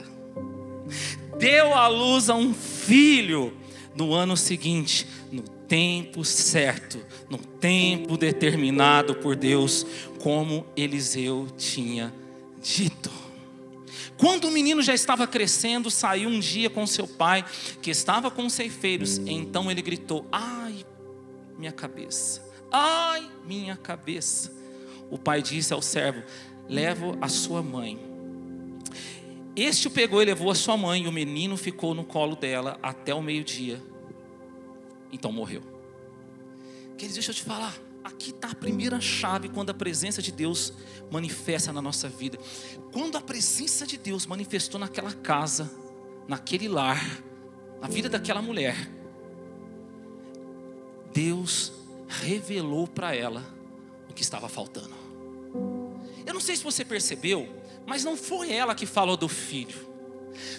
deu 1.39 1.73
à 1.73 1.87
luz 1.87 2.29
a 2.29 2.35
um 2.35 2.53
filho 2.53 3.57
no 3.95 4.13
ano 4.13 4.37
seguinte, 4.37 5.07
no 5.31 5.43
tempo 5.43 6.25
certo, 6.25 6.99
no 7.31 7.39
tempo 7.39 8.17
determinado 8.17 9.15
por 9.15 9.37
Deus, 9.37 9.87
como 10.21 10.67
Eliseu 10.77 11.47
tinha 11.57 12.13
dito. 12.65 13.11
Quando 14.17 14.47
o 14.47 14.51
menino 14.51 14.83
já 14.83 14.95
estava 14.95 15.27
crescendo, 15.27 15.91
saiu 15.91 16.31
um 16.31 16.41
dia 16.41 16.71
com 16.71 16.87
seu 16.87 17.07
pai, 17.07 17.45
que 17.83 17.91
estava 17.91 18.31
com 18.31 18.47
os 18.47 18.53
ceifeiros. 18.55 19.19
Então 19.19 19.71
ele 19.71 19.83
gritou: 19.83 20.27
Ai, 20.33 20.85
minha 21.59 21.73
cabeça, 21.73 22.43
ai, 22.73 23.29
minha 23.45 23.77
cabeça. 23.77 24.51
O 25.11 25.19
pai 25.19 25.43
disse 25.43 25.75
ao 25.75 25.83
servo: 25.83 26.23
Levo 26.69 27.17
a 27.21 27.29
sua 27.29 27.63
mãe. 27.63 27.99
Este 29.55 29.87
o 29.87 29.91
pegou 29.91 30.21
e 30.21 30.25
levou 30.25 30.51
a 30.51 30.55
sua 30.55 30.77
mãe, 30.77 31.05
e 31.05 31.09
o 31.09 31.13
menino 31.13 31.57
ficou 31.57 31.95
no 31.95 32.05
colo 32.05 32.35
dela 32.35 32.79
até 32.83 33.15
o 33.15 33.23
meio-dia. 33.23 33.81
Então 35.13 35.31
morreu. 35.31 35.63
Queridos, 36.97 37.15
deixa 37.15 37.31
eu 37.31 37.35
te 37.35 37.43
falar. 37.43 37.75
Aqui 38.05 38.31
está 38.31 38.51
a 38.51 38.55
primeira 38.55 39.01
chave 39.01 39.49
quando 39.49 39.71
a 39.71 39.75
presença 39.75 40.21
de 40.21 40.31
Deus 40.31 40.75
manifesta 41.11 41.73
na 41.73 41.81
nossa 41.81 42.07
vida. 42.07 42.39
Quando 42.93 43.17
a 43.17 43.21
presença 43.21 43.87
de 43.87 43.97
Deus 43.97 44.27
manifestou 44.27 44.79
naquela 44.79 45.13
casa, 45.13 45.71
naquele 46.29 46.69
lar, 46.69 47.03
na 47.81 47.89
vida 47.89 48.11
daquela 48.11 48.43
mulher, 48.43 48.77
Deus 51.15 51.73
revelou 52.07 52.87
para 52.87 53.15
ela 53.15 53.43
o 54.11 54.13
que 54.13 54.23
estava 54.23 54.51
faltando. 54.51 54.95
Eu 56.27 56.35
não 56.35 56.41
sei 56.41 56.57
se 56.57 56.65
você 56.65 56.85
percebeu, 56.85 57.49
mas 57.87 58.05
não 58.05 58.17
foi 58.17 58.53
ela 58.53 58.75
que 58.75 58.85
falou 58.85 59.17
do 59.17 59.29
filho. 59.29 59.95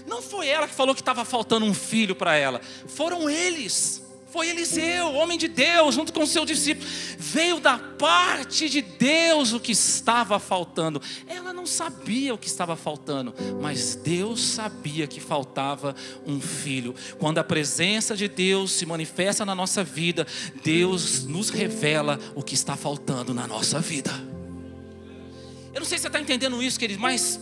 Não 0.08 0.22
foi 0.22 0.48
ela 0.48 0.68
que 0.68 0.74
falou 0.74 0.96
que 0.96 1.02
estava 1.02 1.25
faltando 1.25 1.66
um 1.66 1.74
filho 1.74 2.16
para 2.16 2.36
ela. 2.36 2.60
Foram 2.88 3.30
eles. 3.30 4.05
Foi 4.36 4.50
Eliseu, 4.50 5.13
homem 5.13 5.38
de 5.38 5.48
Deus, 5.48 5.96
junto 5.96 6.12
com 6.12 6.25
seu 6.25 6.44
discípulo. 6.44 6.86
Veio 7.18 7.58
da 7.62 7.77
parte 7.77 8.68
de 8.68 8.82
Deus 8.82 9.54
o 9.54 9.62
que 9.62 9.72
estava 9.72 10.38
faltando. 10.39 11.01
Ela 11.25 11.54
não 11.54 11.65
sabia 11.65 12.34
o 12.34 12.38
que 12.38 12.50
estava 12.50 12.75
faltando, 12.75 13.34
mas 13.62 13.96
Deus 13.96 14.42
sabia 14.42 15.08
que 15.08 15.22
faltava 15.22 15.96
um 16.27 16.42
filho. 16.42 16.94
Quando 17.18 17.38
a 17.38 17.46
presença 17.46 18.13
de 18.13 18.27
Deus 18.27 18.74
se 18.74 18.86
manifesta 18.86 19.46
na 19.46 19.56
nossa 19.56 19.86
vida, 19.86 20.27
Deus 20.62 21.24
nos 21.24 21.50
revela 21.50 22.20
o 22.36 22.44
que 22.44 22.56
está 22.56 22.75
faltando 22.75 23.34
na 23.34 23.48
nossa 23.48 23.80
vida. 23.80 24.12
Eu 25.74 25.80
não 25.80 25.86
sei 25.86 25.98
se 25.98 26.01
você 26.01 26.08
está 26.08 26.20
entendendo 26.20 26.62
isso, 26.62 26.77
querido, 26.77 27.00
mas 27.00 27.39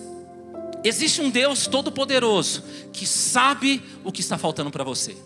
existe 0.83 1.21
um 1.21 1.31
Deus 1.31 1.65
todo-poderoso 1.65 2.63
que 2.93 3.07
sabe 3.07 3.81
o 4.03 4.11
que 4.11 4.21
está 4.21 4.37
faltando 4.37 4.69
para 4.69 4.83
você. 4.83 5.17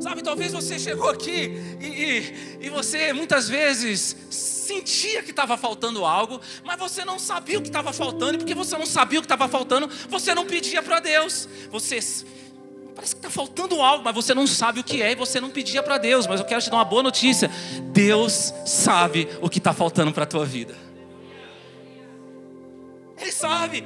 Sabe, 0.00 0.22
talvez 0.22 0.52
você 0.52 0.78
chegou 0.78 1.08
aqui 1.08 1.52
e, 1.80 1.86
e, 1.86 2.66
e 2.66 2.70
você 2.70 3.12
muitas 3.12 3.48
vezes 3.48 4.16
sentia 4.30 5.22
que 5.22 5.30
estava 5.30 5.56
faltando 5.56 6.04
algo, 6.04 6.40
mas 6.64 6.78
você 6.78 7.04
não 7.04 7.18
sabia 7.18 7.58
o 7.58 7.62
que 7.62 7.68
estava 7.68 7.92
faltando, 7.92 8.34
e 8.34 8.38
porque 8.38 8.54
você 8.54 8.76
não 8.76 8.86
sabia 8.86 9.18
o 9.18 9.22
que 9.22 9.26
estava 9.26 9.48
faltando, 9.48 9.88
você 10.08 10.34
não 10.34 10.46
pedia 10.46 10.82
para 10.82 11.00
Deus. 11.00 11.48
Você 11.70 12.00
parece 12.94 13.14
que 13.14 13.18
está 13.18 13.30
faltando 13.30 13.80
algo, 13.80 14.04
mas 14.04 14.14
você 14.14 14.34
não 14.34 14.46
sabe 14.46 14.80
o 14.80 14.84
que 14.84 15.02
é 15.02 15.12
e 15.12 15.14
você 15.14 15.40
não 15.40 15.50
pedia 15.50 15.82
para 15.82 15.98
Deus. 15.98 16.26
Mas 16.26 16.40
eu 16.40 16.46
quero 16.46 16.62
te 16.62 16.70
dar 16.70 16.76
uma 16.76 16.84
boa 16.84 17.02
notícia: 17.02 17.50
Deus 17.92 18.52
sabe 18.66 19.28
o 19.40 19.48
que 19.48 19.58
está 19.58 19.72
faltando 19.72 20.12
para 20.12 20.24
a 20.24 20.26
tua 20.26 20.44
vida. 20.44 20.76
Ele 23.20 23.32
sabe. 23.32 23.84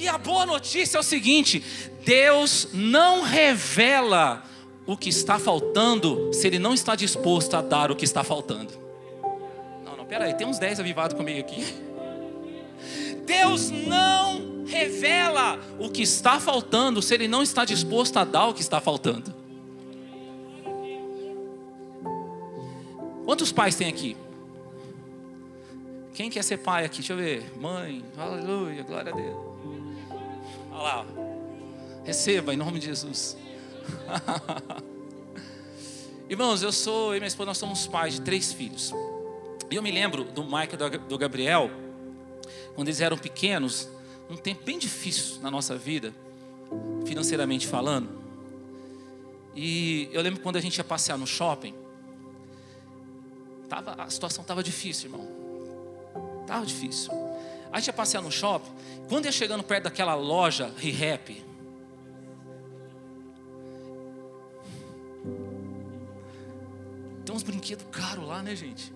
E 0.00 0.08
a 0.08 0.16
boa 0.16 0.46
notícia 0.46 0.96
é 0.96 1.00
o 1.00 1.02
seguinte: 1.02 1.62
Deus 2.06 2.68
não 2.72 3.20
revela 3.20 4.42
o 4.86 4.96
que 4.96 5.10
está 5.10 5.38
faltando 5.38 6.32
se 6.32 6.46
Ele 6.46 6.58
não 6.58 6.72
está 6.72 6.96
disposto 6.96 7.54
a 7.54 7.60
dar 7.60 7.90
o 7.90 7.96
que 7.96 8.06
está 8.06 8.24
faltando. 8.24 8.72
Não, 9.84 9.98
não, 9.98 10.06
pera 10.06 10.24
aí, 10.24 10.32
tem 10.32 10.46
uns 10.46 10.58
10 10.58 10.80
avivados 10.80 11.14
comigo 11.14 11.38
aqui. 11.38 11.62
Deus 13.26 13.70
não 13.70 14.64
revela 14.64 15.60
o 15.78 15.90
que 15.90 16.00
está 16.00 16.40
faltando 16.40 17.02
se 17.02 17.12
Ele 17.12 17.28
não 17.28 17.42
está 17.42 17.66
disposto 17.66 18.16
a 18.16 18.24
dar 18.24 18.46
o 18.46 18.54
que 18.54 18.62
está 18.62 18.80
faltando. 18.80 19.34
Quantos 23.26 23.52
pais 23.52 23.74
tem 23.74 23.86
aqui? 23.86 24.16
Quem 26.14 26.30
quer 26.30 26.42
ser 26.42 26.56
pai 26.56 26.86
aqui? 26.86 26.98
Deixa 26.98 27.12
eu 27.12 27.18
ver. 27.18 27.52
Mãe, 27.60 28.02
aleluia, 28.16 28.82
glória 28.82 29.12
a 29.12 29.14
Deus. 29.14 29.50
Lá. 30.80 31.04
Receba 32.04 32.54
em 32.54 32.56
nome 32.56 32.78
de 32.78 32.86
Jesus. 32.86 33.36
Irmãos, 36.26 36.62
eu 36.62 36.72
sou, 36.72 37.14
e 37.14 37.18
minha 37.18 37.28
esposa, 37.28 37.48
nós 37.48 37.58
somos 37.58 37.86
pais 37.86 38.14
de 38.14 38.22
três 38.22 38.50
filhos. 38.50 38.90
E 39.70 39.76
eu 39.76 39.82
me 39.82 39.90
lembro 39.90 40.24
do 40.24 40.42
Michael 40.42 40.94
e 40.94 40.98
do 40.98 41.18
Gabriel, 41.18 41.70
quando 42.74 42.88
eles 42.88 43.02
eram 43.02 43.18
pequenos, 43.18 43.90
um 44.30 44.36
tempo 44.36 44.64
bem 44.64 44.78
difícil 44.78 45.42
na 45.42 45.50
nossa 45.50 45.76
vida, 45.76 46.14
financeiramente 47.04 47.66
falando. 47.66 48.08
E 49.54 50.08
eu 50.12 50.22
lembro 50.22 50.40
quando 50.40 50.56
a 50.56 50.60
gente 50.60 50.78
ia 50.78 50.84
passear 50.84 51.18
no 51.18 51.26
shopping, 51.26 51.74
tava, 53.68 54.02
a 54.02 54.08
situação 54.08 54.40
estava 54.40 54.62
difícil, 54.62 55.10
irmão. 55.10 55.28
Estava 56.40 56.64
difícil. 56.64 57.12
A 57.72 57.78
gente 57.78 57.88
ia 57.88 57.92
passear 57.92 58.22
no 58.22 58.30
shopping. 58.30 58.70
Quando 59.08 59.26
ia 59.26 59.32
chegando 59.32 59.62
perto 59.62 59.84
daquela 59.84 60.14
loja 60.14 60.72
ReHap, 60.76 61.44
tem 67.24 67.34
uns 67.34 67.42
brinquedos 67.42 67.86
caros 67.90 68.26
lá, 68.26 68.42
né, 68.42 68.56
gente? 68.56 68.92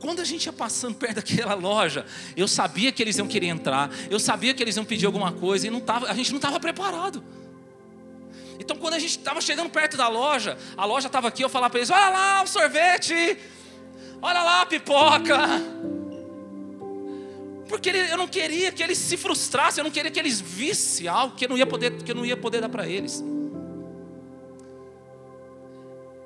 Quando 0.00 0.20
a 0.20 0.24
gente 0.24 0.46
ia 0.46 0.52
passando 0.52 0.96
perto 0.96 1.16
daquela 1.16 1.54
loja, 1.54 2.04
eu 2.36 2.48
sabia 2.48 2.90
que 2.90 3.02
eles 3.02 3.18
iam 3.18 3.28
querer 3.28 3.46
entrar, 3.46 3.90
eu 4.10 4.18
sabia 4.18 4.52
que 4.52 4.62
eles 4.62 4.76
iam 4.76 4.84
pedir 4.84 5.06
alguma 5.06 5.32
coisa 5.32 5.66
e 5.66 5.70
não 5.70 5.80
tava, 5.80 6.10
a 6.10 6.14
gente 6.14 6.30
não 6.30 6.38
estava 6.38 6.58
preparado. 6.58 7.22
Então, 8.58 8.76
quando 8.76 8.94
a 8.94 8.98
gente 8.98 9.18
estava 9.18 9.40
chegando 9.40 9.70
perto 9.70 9.96
da 9.96 10.08
loja, 10.08 10.56
a 10.76 10.84
loja 10.84 11.06
estava 11.06 11.28
aqui, 11.28 11.42
eu 11.42 11.48
falava 11.48 11.70
para 11.70 11.78
eles: 11.80 11.90
Olha 11.90 12.08
lá 12.08 12.42
o 12.42 12.46
sorvete, 12.46 13.38
olha 14.20 14.42
lá 14.42 14.62
a 14.62 14.66
pipoca. 14.66 16.01
Porque 17.72 17.88
eu 17.88 18.18
não 18.18 18.28
queria 18.28 18.70
que 18.70 18.82
eles 18.82 18.98
se 18.98 19.16
frustrassem, 19.16 19.80
eu 19.80 19.84
não 19.84 19.90
queria 19.90 20.10
que 20.10 20.18
eles 20.18 20.38
vissem 20.38 21.08
algo 21.08 21.34
que 21.34 21.46
eu 21.46 21.48
não 21.48 21.56
ia 21.56 21.64
poder, 21.64 22.02
que 22.02 22.10
eu 22.10 22.14
não 22.14 22.22
ia 22.22 22.36
poder 22.36 22.60
dar 22.60 22.68
para 22.68 22.86
eles. 22.86 23.24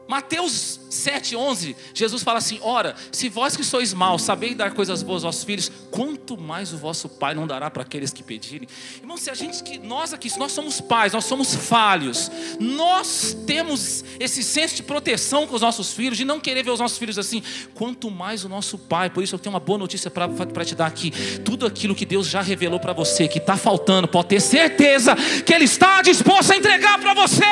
Mateus 0.09 0.81
7,11, 0.91 1.75
Jesus 1.93 2.23
fala 2.23 2.39
assim: 2.39 2.59
Ora, 2.63 2.95
se 3.11 3.29
vós 3.29 3.57
que 3.57 3.65
sois 3.65 3.93
maus 3.93 4.23
sabeis 4.23 4.55
dar 4.55 4.73
coisas 4.73 5.03
boas 5.03 5.25
aos 5.25 5.43
filhos, 5.43 5.71
quanto 5.91 6.39
mais 6.39 6.73
o 6.73 6.79
vosso 6.79 7.09
Pai 7.09 7.35
não 7.35 7.47
dará 7.47 7.71
para 7.71 7.83
aqueles 7.83 8.13
que 8.13 8.23
pedirem. 8.23 8.69
Irmão, 9.01 9.17
se 9.17 9.31
a 9.31 9.35
gente 9.35 9.63
que 9.63 9.79
nós 9.79 10.13
aqui, 10.13 10.29
se 10.31 10.39
nós 10.39 10.53
somos 10.53 10.81
pais, 10.81 11.13
nós 11.13 11.25
somos 11.25 11.55
falhos, 11.55 12.31
nós 12.61 13.37
temos 13.47 14.05
esse 14.21 14.43
senso 14.43 14.77
de 14.77 14.83
proteção 14.83 15.47
com 15.47 15.55
os 15.55 15.63
nossos 15.63 15.93
filhos, 15.93 16.17
de 16.17 16.25
não 16.25 16.39
querer 16.39 16.63
ver 16.63 16.71
os 16.71 16.81
nossos 16.81 16.99
filhos 16.99 17.19
assim, 17.19 17.43
quanto 17.75 18.11
mais 18.11 18.45
o 18.45 18.49
nosso 18.49 18.79
Pai. 18.79 19.11
Por 19.11 19.23
isso 19.23 19.35
eu 19.35 19.39
tenho 19.39 19.55
uma 19.55 19.61
boa 19.61 19.79
notícia 19.79 20.11
para 20.11 20.65
te 20.65 20.75
dar 20.75 20.87
aqui: 20.87 21.11
tudo 21.45 21.67
aquilo 21.67 21.95
que 21.95 22.05
Deus 22.05 22.27
já 22.27 22.43
revelou 22.43 22.79
para 22.79 22.93
você, 22.93 23.27
que 23.27 23.39
está 23.39 23.57
faltando, 23.57 24.07
pode 24.07 24.29
ter 24.29 24.41
certeza 24.41 25.17
que 25.45 25.53
Ele 25.53 25.65
está 25.65 26.03
disposto 26.03 26.53
a 26.53 26.57
entregar 26.57 26.99
para 26.99 27.15
você. 27.15 27.45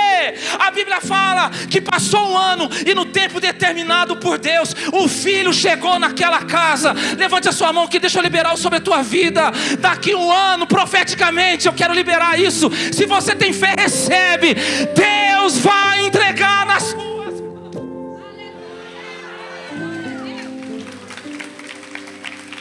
A 0.58 0.70
Bíblia 0.70 0.84
que 1.50 1.80
passou 1.80 2.30
um 2.30 2.37
ano 2.37 2.44
ano 2.54 2.70
e 2.87 2.94
no 2.94 3.04
tempo 3.07 3.40
determinado 3.40 4.16
por 4.16 4.38
Deus, 4.38 4.74
o 4.92 5.09
filho 5.09 5.52
chegou 5.52 5.98
naquela 5.98 6.42
casa. 6.44 6.94
Levante 7.16 7.48
a 7.48 7.52
sua 7.52 7.72
mão 7.72 7.88
que 7.88 7.98
deixa 7.98 8.18
eu 8.18 8.22
liberar 8.22 8.57
sobre 8.57 8.78
a 8.78 8.83
tua 8.83 9.02
vida. 9.02 9.50
Daqui 9.78 10.14
um 10.14 10.30
ano, 10.30 10.66
profeticamente, 10.66 11.66
eu 11.66 11.72
quero 11.72 11.92
liberar 11.94 12.38
isso. 12.38 12.70
Se 12.92 13.07
você 13.07 13.35
tem 13.35 13.52
fé, 13.52 13.74
recebe. 13.76 14.54
Deus 14.54 15.59
vai 15.59 16.07
entregar 16.07 16.66
nas 16.66 16.83
suas 16.85 17.14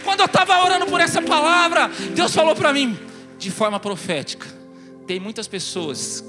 Quando 0.03 0.19
eu 0.19 0.25
estava 0.25 0.63
orando 0.63 0.85
por 0.85 0.99
essa 0.99 1.21
palavra, 1.21 1.89
Deus 2.13 2.35
falou 2.35 2.55
para 2.55 2.71
mim 2.73 2.97
de 3.37 3.49
forma 3.49 3.79
profética. 3.79 4.45
Tem 5.07 5.19
muitas 5.19 5.47
pessoas 5.47 6.23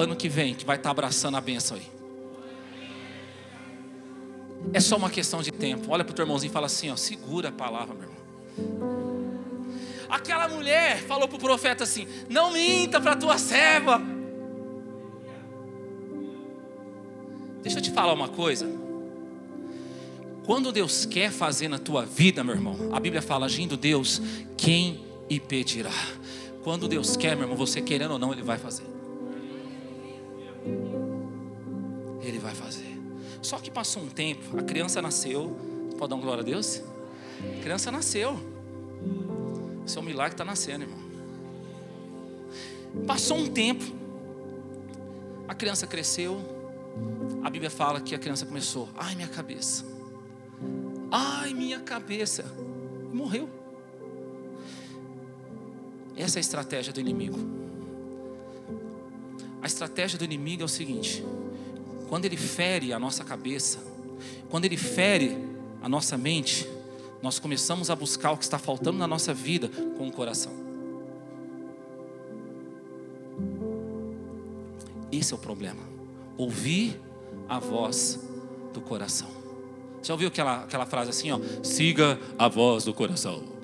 ano 0.00 0.16
que 0.16 0.28
vem 0.28 0.54
que 0.54 0.64
vai 0.64 0.76
estar 0.76 0.88
tá 0.88 0.90
abraçando 0.90 1.36
a 1.36 1.40
bênção 1.40 1.76
aí. 1.76 2.00
É 4.72 4.80
só 4.80 4.96
uma 4.96 5.10
questão 5.10 5.42
de 5.42 5.50
tempo. 5.50 5.90
Olha 5.90 6.04
para 6.04 6.12
o 6.12 6.14
teu 6.14 6.24
irmãozinho 6.24 6.50
e 6.50 6.52
fala 6.52 6.66
assim: 6.66 6.90
ó, 6.90 6.96
segura 6.96 7.48
a 7.48 7.52
palavra, 7.52 7.94
meu 7.94 8.08
irmão. 8.08 8.20
Aquela 10.08 10.48
mulher 10.48 11.00
falou 11.02 11.28
para 11.28 11.36
o 11.36 11.40
profeta 11.40 11.84
assim: 11.84 12.06
não 12.28 12.52
minta 12.52 13.00
para 13.00 13.12
a 13.12 13.16
tua 13.16 13.38
serva. 13.38 14.00
Deixa 17.62 17.78
eu 17.78 17.82
te 17.82 17.90
falar 17.90 18.12
uma 18.12 18.28
coisa. 18.28 18.68
Quando 20.44 20.72
Deus 20.72 21.04
quer 21.04 21.30
fazer 21.30 21.68
na 21.68 21.78
tua 21.78 22.04
vida, 22.04 22.42
meu 22.42 22.54
irmão, 22.54 22.76
a 22.92 23.00
Bíblia 23.00 23.22
fala: 23.22 23.46
agindo 23.46 23.76
Deus, 23.76 24.20
quem 24.56 25.04
impedirá? 25.28 25.92
Quando 26.62 26.88
Deus 26.88 27.16
quer, 27.16 27.34
meu 27.34 27.44
irmão, 27.44 27.56
você 27.56 27.80
querendo 27.80 28.12
ou 28.12 28.18
não, 28.18 28.32
Ele 28.32 28.42
vai 28.42 28.58
fazer. 28.58 28.99
Ele 32.22 32.38
vai 32.38 32.54
fazer. 32.54 32.98
Só 33.42 33.58
que 33.58 33.70
passou 33.70 34.02
um 34.02 34.08
tempo, 34.08 34.58
a 34.58 34.62
criança 34.62 35.00
nasceu. 35.00 35.56
Pode 35.98 36.10
dar 36.10 36.16
uma 36.16 36.22
glória 36.22 36.42
a 36.42 36.44
Deus? 36.44 36.82
A 37.58 37.62
criança 37.62 37.90
nasceu. 37.90 38.38
Esse 39.86 39.96
é 39.96 40.00
um 40.00 40.04
milagre 40.04 40.34
está 40.34 40.44
nascendo, 40.44 40.84
irmão. 40.84 41.00
Passou 43.06 43.36
um 43.36 43.48
tempo, 43.48 43.84
a 45.48 45.54
criança 45.54 45.86
cresceu. 45.86 46.40
A 47.42 47.48
Bíblia 47.48 47.70
fala 47.70 48.00
que 48.00 48.14
a 48.14 48.18
criança 48.18 48.44
começou, 48.44 48.88
ai 48.96 49.14
minha 49.14 49.28
cabeça, 49.28 49.84
ai 51.10 51.54
minha 51.54 51.80
cabeça, 51.80 52.44
morreu. 53.12 53.48
Essa 56.16 56.38
é 56.38 56.40
a 56.40 56.42
estratégia 56.42 56.92
do 56.92 57.00
inimigo. 57.00 57.38
A 59.62 59.66
estratégia 59.66 60.18
do 60.18 60.24
inimigo 60.24 60.62
é 60.62 60.64
o 60.64 60.68
seguinte: 60.68 61.24
quando 62.08 62.24
ele 62.24 62.36
fere 62.36 62.92
a 62.92 62.98
nossa 62.98 63.24
cabeça, 63.24 63.78
quando 64.48 64.64
ele 64.64 64.76
fere 64.76 65.36
a 65.82 65.88
nossa 65.88 66.16
mente, 66.16 66.68
nós 67.22 67.38
começamos 67.38 67.90
a 67.90 67.96
buscar 67.96 68.32
o 68.32 68.36
que 68.36 68.44
está 68.44 68.58
faltando 68.58 68.98
na 68.98 69.06
nossa 69.06 69.34
vida 69.34 69.68
com 69.96 70.08
o 70.08 70.12
coração. 70.12 70.52
Esse 75.12 75.32
é 75.32 75.36
o 75.36 75.38
problema. 75.38 75.90
ouvir 76.36 76.98
a 77.46 77.58
voz 77.58 78.18
do 78.72 78.80
coração. 78.80 79.28
Já 80.02 80.14
ouviu 80.14 80.28
aquela, 80.28 80.64
aquela 80.64 80.86
frase 80.86 81.10
assim, 81.10 81.30
ó? 81.30 81.38
Siga 81.62 82.18
a 82.38 82.48
voz 82.48 82.84
do 82.84 82.94
coração. 82.94 83.59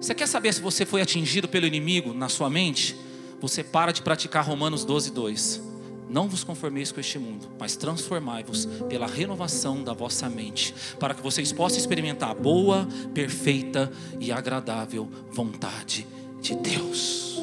Você 0.00 0.14
quer 0.14 0.28
saber 0.28 0.52
se 0.52 0.60
você 0.60 0.86
foi 0.86 1.02
atingido 1.02 1.48
pelo 1.48 1.66
inimigo 1.66 2.14
na 2.14 2.28
sua 2.28 2.48
mente? 2.48 2.94
Você 3.40 3.64
para 3.64 3.92
de 3.92 4.00
praticar 4.00 4.44
Romanos 4.44 4.84
12, 4.84 5.10
2. 5.10 5.62
Não 6.08 6.28
vos 6.28 6.42
conformeis 6.42 6.90
com 6.90 7.00
este 7.00 7.18
mundo, 7.18 7.48
mas 7.58 7.76
transformai-vos 7.76 8.66
pela 8.88 9.06
renovação 9.06 9.84
da 9.84 9.92
vossa 9.92 10.28
mente, 10.28 10.74
para 10.98 11.14
que 11.14 11.22
vocês 11.22 11.52
possam 11.52 11.78
experimentar 11.78 12.30
a 12.30 12.34
boa, 12.34 12.88
perfeita 13.12 13.92
e 14.18 14.32
agradável 14.32 15.08
vontade 15.32 16.06
de 16.40 16.54
Deus. 16.54 17.42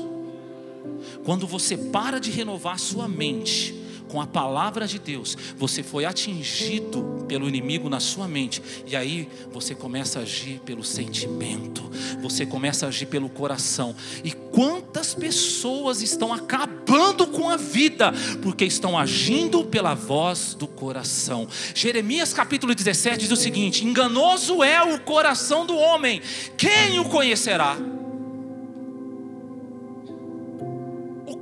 Quando 1.23 1.45
você 1.45 1.77
para 1.77 2.19
de 2.19 2.31
renovar 2.31 2.79
sua 2.79 3.07
mente, 3.07 3.84
com 4.07 4.21
a 4.21 4.27
palavra 4.27 4.87
de 4.87 4.99
Deus, 4.99 5.37
você 5.57 5.83
foi 5.83 6.05
atingido 6.05 7.25
pelo 7.27 7.47
inimigo 7.47 7.89
na 7.89 7.99
sua 7.99 8.27
mente, 8.27 8.61
e 8.85 8.95
aí 8.95 9.27
você 9.51 9.73
começa 9.73 10.19
a 10.19 10.21
agir 10.21 10.59
pelo 10.59 10.83
sentimento, 10.83 11.89
você 12.21 12.45
começa 12.45 12.85
a 12.85 12.89
agir 12.89 13.07
pelo 13.07 13.29
coração. 13.29 13.95
E 14.23 14.31
quantas 14.31 15.13
pessoas 15.13 16.01
estão 16.01 16.33
acabando 16.33 17.27
com 17.27 17.49
a 17.49 17.57
vida 17.57 18.13
porque 18.41 18.65
estão 18.65 18.97
agindo 18.97 19.63
pela 19.63 19.93
voz 19.93 20.53
do 20.53 20.67
coração? 20.67 21.47
Jeremias 21.73 22.33
capítulo 22.33 22.75
17 22.75 23.19
diz 23.19 23.31
o 23.31 23.35
seguinte: 23.35 23.85
Enganoso 23.85 24.63
é 24.63 24.81
o 24.83 24.99
coração 24.99 25.65
do 25.65 25.75
homem, 25.75 26.21
quem 26.57 26.99
o 26.99 27.05
conhecerá? 27.05 27.94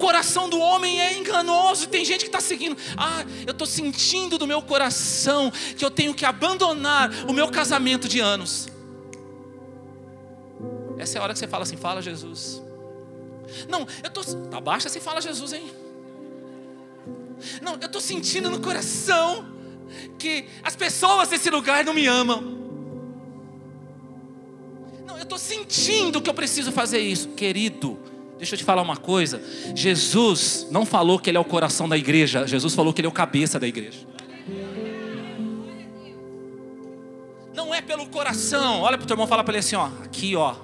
Coração 0.04 0.50
do 0.50 0.60
homem 0.60 1.00
é 1.00 1.18
enganoso. 1.18 1.88
Tem 1.88 2.04
gente 2.04 2.22
que 2.22 2.28
está 2.28 2.42
seguindo. 2.42 2.76
Ah, 2.98 3.24
eu 3.48 3.54
estou 3.54 3.66
sentindo 3.66 4.38
do 4.38 4.46
meu 4.46 4.62
coração 4.62 5.50
que 5.78 5.86
eu 5.86 5.90
tenho 5.90 6.14
que 6.14 6.26
abandonar 6.26 7.10
o 7.26 7.32
meu 7.32 7.50
casamento 7.50 8.06
de 8.10 8.20
anos. 8.20 8.68
Essa 10.98 11.18
é 11.18 11.20
a 11.20 11.24
hora 11.24 11.32
que 11.32 11.40
você 11.40 11.48
fala 11.48 11.64
assim: 11.64 11.78
fala 11.78 12.02
Jesus. 12.02 12.62
Não, 13.70 13.88
eu 14.04 14.10
estou. 14.10 14.24
Tá 14.50 14.60
baixa 14.60 14.90
se 14.90 15.00
fala 15.00 15.22
Jesus, 15.22 15.54
hein? 15.54 15.72
Não, 17.62 17.76
eu 17.80 17.86
estou 17.86 18.02
sentindo 18.02 18.50
no 18.50 18.60
coração 18.60 19.48
que 20.20 20.50
as 20.64 20.76
pessoas 20.76 21.30
desse 21.30 21.50
lugar 21.50 21.86
não 21.86 21.94
me 21.94 22.08
amam. 22.08 22.42
Não, 25.08 25.16
eu 25.16 25.24
estou 25.24 25.38
sentindo 25.38 26.22
que 26.22 26.30
eu 26.30 26.34
preciso 26.34 26.74
fazer 26.74 27.00
isso, 27.00 27.30
querido. 27.30 28.13
Deixa 28.44 28.56
eu 28.56 28.60
te 28.60 28.66
falar 28.66 28.82
uma 28.82 28.98
coisa. 28.98 29.42
Jesus 29.74 30.68
não 30.70 30.86
falou 30.86 31.18
que 31.18 31.30
ele 31.30 31.38
é 31.38 31.40
o 31.40 31.46
coração 31.46 31.88
da 31.88 31.98
igreja. 31.98 32.46
Jesus 32.46 32.76
falou 32.76 32.92
que 32.92 33.00
ele 33.00 33.06
é 33.06 33.10
o 33.10 33.14
cabeça 33.14 33.58
da 33.58 33.66
igreja. 33.66 34.00
Não 37.56 37.74
é 37.74 37.82
pelo 37.82 38.06
coração. 38.08 38.82
Olha 38.82 38.98
para 38.98 39.06
o 39.06 39.08
teu 39.08 39.14
irmão, 39.14 39.28
fala 39.28 39.46
para 39.46 39.54
ele 39.54 39.60
assim, 39.60 39.78
ó, 39.78 39.88
aqui, 40.04 40.36
ó 40.36 40.56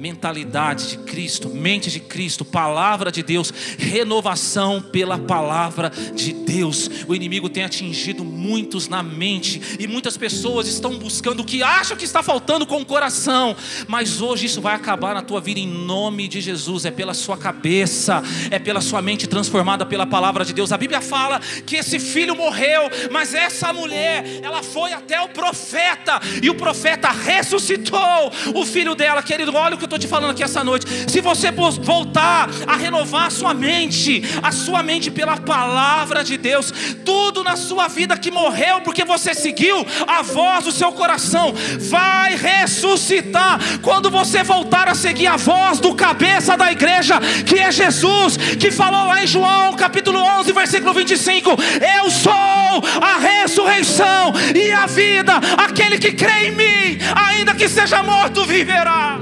mentalidade 0.00 0.88
de 0.88 0.98
Cristo, 0.98 1.50
mente 1.50 1.90
de 1.90 2.00
Cristo, 2.00 2.42
palavra 2.42 3.12
de 3.12 3.22
Deus, 3.22 3.52
renovação 3.78 4.80
pela 4.80 5.18
palavra 5.18 5.92
de 6.14 6.32
Deus. 6.32 6.90
O 7.06 7.14
inimigo 7.14 7.50
tem 7.50 7.64
atingido 7.64 8.24
muitos 8.40 8.88
na 8.88 9.02
mente 9.02 9.60
e 9.78 9.86
muitas 9.86 10.16
pessoas 10.16 10.66
estão 10.66 10.96
buscando 10.96 11.40
o 11.40 11.44
que 11.44 11.62
acham 11.62 11.96
que 11.96 12.04
está 12.04 12.22
faltando 12.22 12.66
com 12.66 12.80
o 12.80 12.86
coração, 12.86 13.54
mas 13.86 14.22
hoje 14.22 14.46
isso 14.46 14.60
vai 14.60 14.74
acabar 14.74 15.14
na 15.14 15.22
tua 15.22 15.40
vida 15.40 15.60
em 15.60 15.68
nome 15.68 16.26
de 16.26 16.40
Jesus. 16.40 16.86
É 16.86 16.90
pela 16.90 17.12
sua 17.12 17.36
cabeça, 17.36 18.22
é 18.50 18.58
pela 18.58 18.80
sua 18.80 19.02
mente 19.02 19.26
transformada 19.26 19.84
pela 19.84 20.06
palavra 20.06 20.44
de 20.44 20.54
Deus. 20.54 20.72
A 20.72 20.78
Bíblia 20.78 21.00
fala 21.00 21.38
que 21.66 21.76
esse 21.76 21.98
filho 21.98 22.34
morreu, 22.34 22.88
mas 23.10 23.34
essa 23.34 23.72
mulher, 23.72 24.24
ela 24.42 24.62
foi 24.62 24.92
até 24.92 25.20
o 25.20 25.28
profeta 25.28 26.20
e 26.42 26.48
o 26.48 26.54
profeta 26.54 27.10
ressuscitou 27.10 28.32
o 28.54 28.64
filho 28.64 28.94
dela, 28.94 29.22
querido. 29.22 29.54
Olha 29.54 29.74
o 29.74 29.78
que 29.78 29.84
estou 29.84 29.98
te 29.98 30.08
falando 30.08 30.30
aqui 30.30 30.42
essa 30.42 30.64
noite. 30.64 30.86
Se 31.10 31.20
você 31.20 31.50
voltar 31.50 32.48
a 32.66 32.76
renovar 32.76 33.26
a 33.26 33.30
sua 33.30 33.52
mente, 33.52 34.22
a 34.42 34.50
sua 34.50 34.82
mente 34.82 35.10
pela 35.10 35.36
palavra 35.36 36.24
de 36.24 36.36
Deus, 36.36 36.72
tudo 37.04 37.44
na 37.44 37.56
sua 37.56 37.88
vida 37.88 38.16
que 38.16 38.29
morreu 38.30 38.80
porque 38.80 39.04
você 39.04 39.34
seguiu 39.34 39.86
a 40.06 40.22
voz 40.22 40.64
do 40.64 40.72
seu 40.72 40.92
coração, 40.92 41.52
vai 41.78 42.36
ressuscitar 42.36 43.58
quando 43.82 44.10
você 44.10 44.42
voltar 44.42 44.88
a 44.88 44.94
seguir 44.94 45.26
a 45.26 45.36
voz 45.36 45.78
do 45.78 45.94
cabeça 45.94 46.56
da 46.56 46.70
igreja, 46.70 47.18
que 47.46 47.58
é 47.58 47.70
Jesus, 47.70 48.36
que 48.58 48.70
falou 48.70 49.06
lá 49.06 49.22
em 49.22 49.26
João 49.26 49.74
capítulo 49.74 50.18
11, 50.18 50.52
versículo 50.52 50.92
25: 50.92 51.50
Eu 51.98 52.10
sou 52.10 52.32
a 52.32 53.18
ressurreição 53.18 54.32
e 54.54 54.70
a 54.72 54.86
vida, 54.86 55.34
aquele 55.56 55.98
que 55.98 56.12
crê 56.12 56.48
em 56.48 56.50
mim, 56.52 56.98
ainda 57.14 57.54
que 57.54 57.68
seja 57.68 58.02
morto, 58.02 58.44
viverá. 58.44 59.18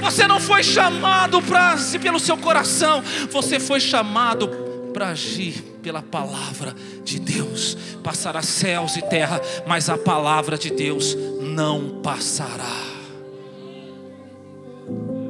Você 0.00 0.26
não 0.26 0.40
foi 0.40 0.62
chamado 0.62 1.42
para 1.42 1.76
pelo 2.00 2.20
seu 2.20 2.36
coração, 2.36 3.02
você 3.30 3.58
foi 3.58 3.80
chamado 3.80 4.65
para 4.96 5.08
agir 5.08 5.60
pela 5.82 6.00
palavra 6.00 6.74
de 7.04 7.18
Deus. 7.18 7.76
Passará 8.02 8.40
céus 8.40 8.96
e 8.96 9.02
terra, 9.02 9.42
mas 9.66 9.90
a 9.90 9.98
palavra 9.98 10.56
de 10.56 10.70
Deus 10.70 11.14
não 11.38 12.00
passará. 12.00 12.64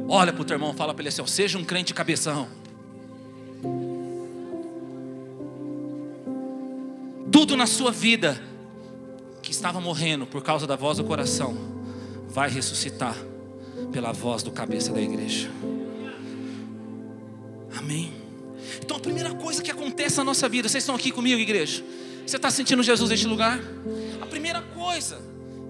Olha 0.08 0.32
para 0.32 0.40
o 0.40 0.44
teu 0.44 0.54
irmão, 0.54 0.72
fala 0.72 0.94
para 0.94 1.02
ele 1.02 1.08
assim: 1.08 1.26
seja 1.26 1.58
um 1.58 1.64
crente 1.64 1.92
cabeção. 1.92 2.46
Tudo 7.32 7.56
na 7.56 7.66
sua 7.66 7.90
vida 7.90 8.40
que 9.42 9.50
estava 9.50 9.80
morrendo 9.80 10.26
por 10.26 10.44
causa 10.44 10.64
da 10.64 10.76
voz 10.76 10.98
do 10.98 11.02
coração 11.02 11.56
vai 12.28 12.48
ressuscitar 12.48 13.16
pela 13.90 14.12
voz 14.12 14.44
do 14.44 14.52
cabeça 14.52 14.92
da 14.92 15.00
igreja. 15.00 15.50
Amém. 17.76 18.25
Então 18.80 18.96
a 18.96 19.00
primeira 19.00 19.34
coisa 19.34 19.62
que 19.62 19.70
acontece 19.70 20.16
na 20.18 20.24
nossa 20.24 20.48
vida, 20.48 20.68
vocês 20.68 20.82
estão 20.82 20.94
aqui 20.94 21.10
comigo, 21.10 21.40
igreja? 21.40 21.84
Você 22.26 22.36
está 22.36 22.50
sentindo 22.50 22.82
Jesus 22.82 23.10
neste 23.10 23.26
lugar? 23.26 23.60
A 24.20 24.26
primeira 24.26 24.62
coisa, 24.62 25.20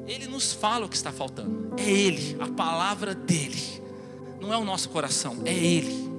Ele 0.07 0.27
nos 0.27 0.53
fala 0.53 0.87
o 0.87 0.89
que 0.89 0.97
está 0.97 1.13
faltando. 1.13 1.75
É 1.77 1.91
Ele, 1.91 2.37
a 2.41 2.49
palavra 2.49 3.15
dEle. 3.15 3.83
Não 4.41 4.53
é 4.53 4.57
o 4.57 4.65
nosso 4.65 4.89
coração, 4.89 5.43
é 5.45 5.53
Ele. 5.53 6.11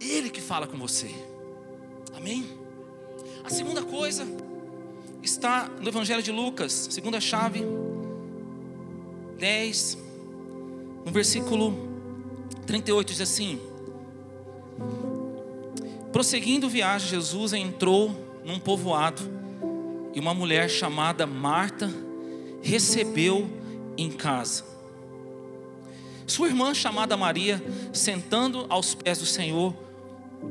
Ele 0.00 0.30
que 0.30 0.40
fala 0.40 0.66
com 0.66 0.78
você. 0.78 1.10
Amém? 2.16 2.44
A 3.44 3.50
segunda 3.50 3.82
coisa 3.82 4.26
está 5.22 5.68
no 5.80 5.88
Evangelho 5.88 6.22
de 6.22 6.30
Lucas, 6.30 6.88
segunda 6.90 7.20
chave, 7.20 7.64
10, 9.38 9.98
no 11.04 11.10
versículo 11.10 11.88
38 12.66 13.08
diz 13.08 13.20
assim: 13.20 13.58
Prosseguindo 16.12 16.68
viagem, 16.68 17.08
Jesus 17.08 17.52
entrou 17.52 18.14
num 18.44 18.58
povoado 18.58 19.22
e 20.12 20.18
uma 20.18 20.34
mulher 20.34 20.68
chamada 20.68 21.26
Marta 21.26 21.88
recebeu 22.62 23.48
em 23.96 24.10
casa. 24.10 24.64
Sua 26.26 26.48
irmã, 26.48 26.74
chamada 26.74 27.16
Maria, 27.16 27.62
sentando 27.92 28.66
aos 28.68 28.94
pés 28.94 29.18
do 29.18 29.26
Senhor, 29.26 29.74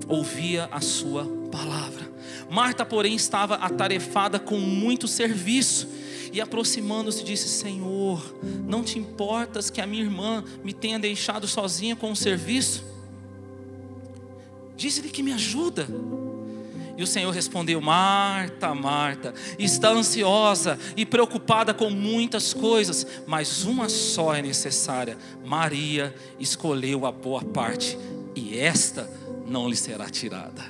ouvia 0.08 0.68
a 0.72 0.82
sua 0.82 1.26
palavra. 1.52 2.10
Marta, 2.50 2.86
porém, 2.86 3.16
estava 3.16 3.56
atarefada 3.56 4.40
com 4.40 4.60
muito 4.60 5.08
serviço 5.08 5.88
e 6.32 6.40
aproximando-se 6.40 7.24
disse: 7.24 7.48
Senhor, 7.48 8.22
não 8.66 8.84
te 8.84 8.98
importas 8.98 9.70
que 9.70 9.82
a 9.82 9.88
minha 9.88 10.04
irmã 10.04 10.44
me 10.64 10.74
tenha 10.74 11.00
deixado 11.00 11.48
sozinha 11.48 11.96
com 11.96 12.12
o 12.12 12.16
serviço? 12.16 12.89
Diz-lhe 14.80 15.10
que 15.10 15.22
me 15.22 15.34
ajuda. 15.34 15.86
E 16.98 17.04
o 17.04 17.08
Senhor 17.08 17.32
respondeu: 17.32 17.82
Marta, 17.82 18.74
Marta, 18.74 19.34
está 19.60 19.90
ansiosa 19.90 20.80
e 20.96 21.06
preocupada 21.06 21.74
com 21.74 21.90
muitas 21.90 22.54
coisas, 22.54 23.06
mas 23.28 23.66
uma 23.66 23.90
só 23.90 24.34
é 24.34 24.42
necessária. 24.42 25.18
Maria 25.44 26.16
escolheu 26.40 27.06
a 27.06 27.12
boa 27.12 27.44
parte, 27.44 27.98
e 28.34 28.58
esta 28.58 29.10
não 29.46 29.68
lhe 29.68 29.76
será 29.76 30.10
tirada. 30.10 30.64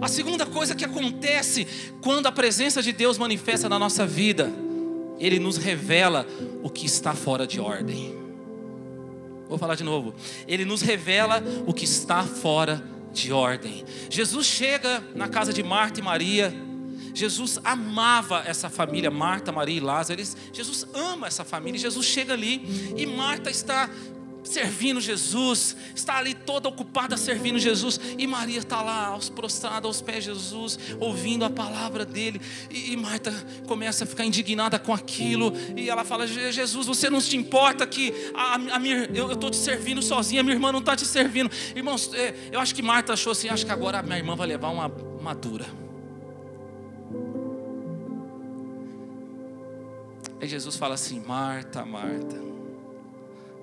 A 0.00 0.06
segunda 0.06 0.46
coisa 0.46 0.76
que 0.76 0.84
acontece 0.84 1.66
quando 2.00 2.26
a 2.26 2.32
presença 2.32 2.80
de 2.80 2.92
Deus 2.92 3.18
manifesta 3.18 3.68
na 3.68 3.80
nossa 3.80 4.06
vida, 4.06 4.48
Ele 5.18 5.40
nos 5.40 5.56
revela 5.56 6.24
o 6.62 6.70
que 6.70 6.86
está 6.86 7.14
fora 7.14 7.48
de 7.48 7.58
ordem. 7.58 8.16
Vou 9.48 9.58
falar 9.58 9.74
de 9.74 9.82
novo. 9.82 10.14
Ele 10.46 10.64
nos 10.64 10.82
revela 10.82 11.42
o 11.66 11.74
que 11.74 11.84
está 11.84 12.22
fora 12.22 12.76
de 12.76 12.82
ordem. 12.82 12.97
Jesus 14.10 14.46
chega 14.46 15.02
na 15.14 15.28
casa 15.28 15.52
de 15.52 15.62
Marta 15.62 16.00
e 16.00 16.02
Maria. 16.02 16.52
Jesus 17.14 17.58
amava 17.64 18.44
essa 18.46 18.68
família, 18.68 19.10
Marta, 19.10 19.50
Maria 19.50 19.76
e 19.76 19.80
Lázaro. 19.80 20.22
Jesus 20.52 20.86
ama 20.94 21.26
essa 21.26 21.44
família. 21.44 21.78
Jesus 21.78 22.06
chega 22.06 22.32
ali 22.32 22.94
e 22.96 23.06
Marta 23.06 23.50
está 23.50 23.90
servindo 24.42 25.00
Jesus, 25.00 25.76
está 25.94 26.18
ali 26.18 26.34
toda 26.34 26.68
ocupada 26.68 27.16
servindo 27.16 27.58
Jesus, 27.58 28.00
e 28.16 28.26
Maria 28.26 28.58
está 28.58 28.82
lá, 28.82 29.06
aos 29.06 29.28
prostrada 29.28 29.86
aos 29.86 30.00
pés 30.00 30.24
de 30.24 30.30
Jesus, 30.30 30.78
ouvindo 30.98 31.44
a 31.44 31.50
palavra 31.50 32.04
dele, 32.04 32.40
e, 32.70 32.92
e 32.92 32.96
Marta 32.96 33.32
começa 33.66 34.04
a 34.04 34.06
ficar 34.06 34.24
indignada 34.24 34.78
com 34.78 34.92
aquilo, 34.92 35.52
e 35.76 35.88
ela 35.88 36.04
fala: 36.04 36.26
Jesus, 36.26 36.86
você 36.86 37.10
não 37.10 37.20
se 37.20 37.36
importa 37.36 37.86
que 37.86 38.12
a, 38.34 38.54
a 38.54 38.78
minha, 38.78 39.08
eu 39.14 39.32
estou 39.32 39.50
te 39.50 39.56
servindo 39.56 40.02
sozinha, 40.02 40.42
minha 40.42 40.54
irmã 40.54 40.72
não 40.72 40.80
está 40.80 40.96
te 40.96 41.06
servindo, 41.06 41.50
irmãos, 41.74 42.10
é, 42.14 42.34
eu 42.50 42.60
acho 42.60 42.74
que 42.74 42.82
Marta 42.82 43.12
achou 43.12 43.32
assim: 43.32 43.48
acho 43.48 43.64
que 43.64 43.72
agora 43.72 43.98
a 43.98 44.02
minha 44.02 44.18
irmã 44.18 44.34
vai 44.34 44.46
levar 44.46 44.68
uma, 44.68 44.86
uma 44.86 45.34
dura. 45.34 45.66
Aí 50.40 50.46
Jesus 50.46 50.76
fala 50.76 50.94
assim: 50.94 51.20
Marta, 51.20 51.84
Marta, 51.84 52.47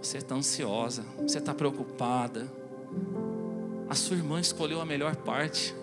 você 0.05 0.19
está 0.19 0.35
ansiosa, 0.35 1.03
você 1.19 1.39
está 1.39 1.53
preocupada. 1.53 2.51
A 3.89 3.95
sua 3.95 4.15
irmã 4.15 4.39
escolheu 4.39 4.79
a 4.79 4.85
melhor 4.85 5.15
parte. 5.15 5.75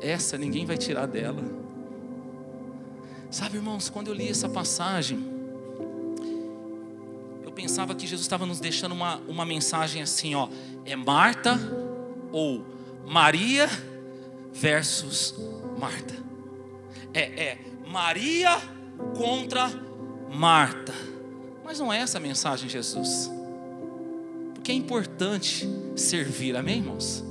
Essa 0.00 0.38
ninguém 0.38 0.64
vai 0.64 0.78
tirar 0.78 1.06
dela. 1.06 1.42
Sabe, 3.30 3.56
irmãos, 3.56 3.90
quando 3.90 4.08
eu 4.08 4.14
li 4.14 4.28
essa 4.28 4.48
passagem, 4.48 5.22
eu 7.44 7.52
pensava 7.52 7.94
que 7.94 8.06
Jesus 8.06 8.22
estava 8.22 8.46
nos 8.46 8.58
deixando 8.58 8.92
uma, 8.92 9.16
uma 9.28 9.44
mensagem 9.44 10.00
assim: 10.00 10.34
ó, 10.34 10.48
é 10.84 10.96
Marta 10.96 11.58
ou 12.32 12.64
Maria 13.06 13.68
versus 14.52 15.34
Marta. 15.78 16.14
É, 17.12 17.20
é 17.20 17.58
Maria 17.86 18.56
contra 19.16 19.68
Marta. 20.32 20.94
Mas 21.64 21.78
não 21.78 21.92
é 21.92 21.98
essa 21.98 22.16
a 22.16 22.20
mensagem, 22.20 22.66
Jesus 22.68 23.37
que 24.68 24.72
é 24.72 24.74
importante 24.74 25.66
servir, 25.96 26.54
amém, 26.54 26.80
irmãos? 26.80 27.24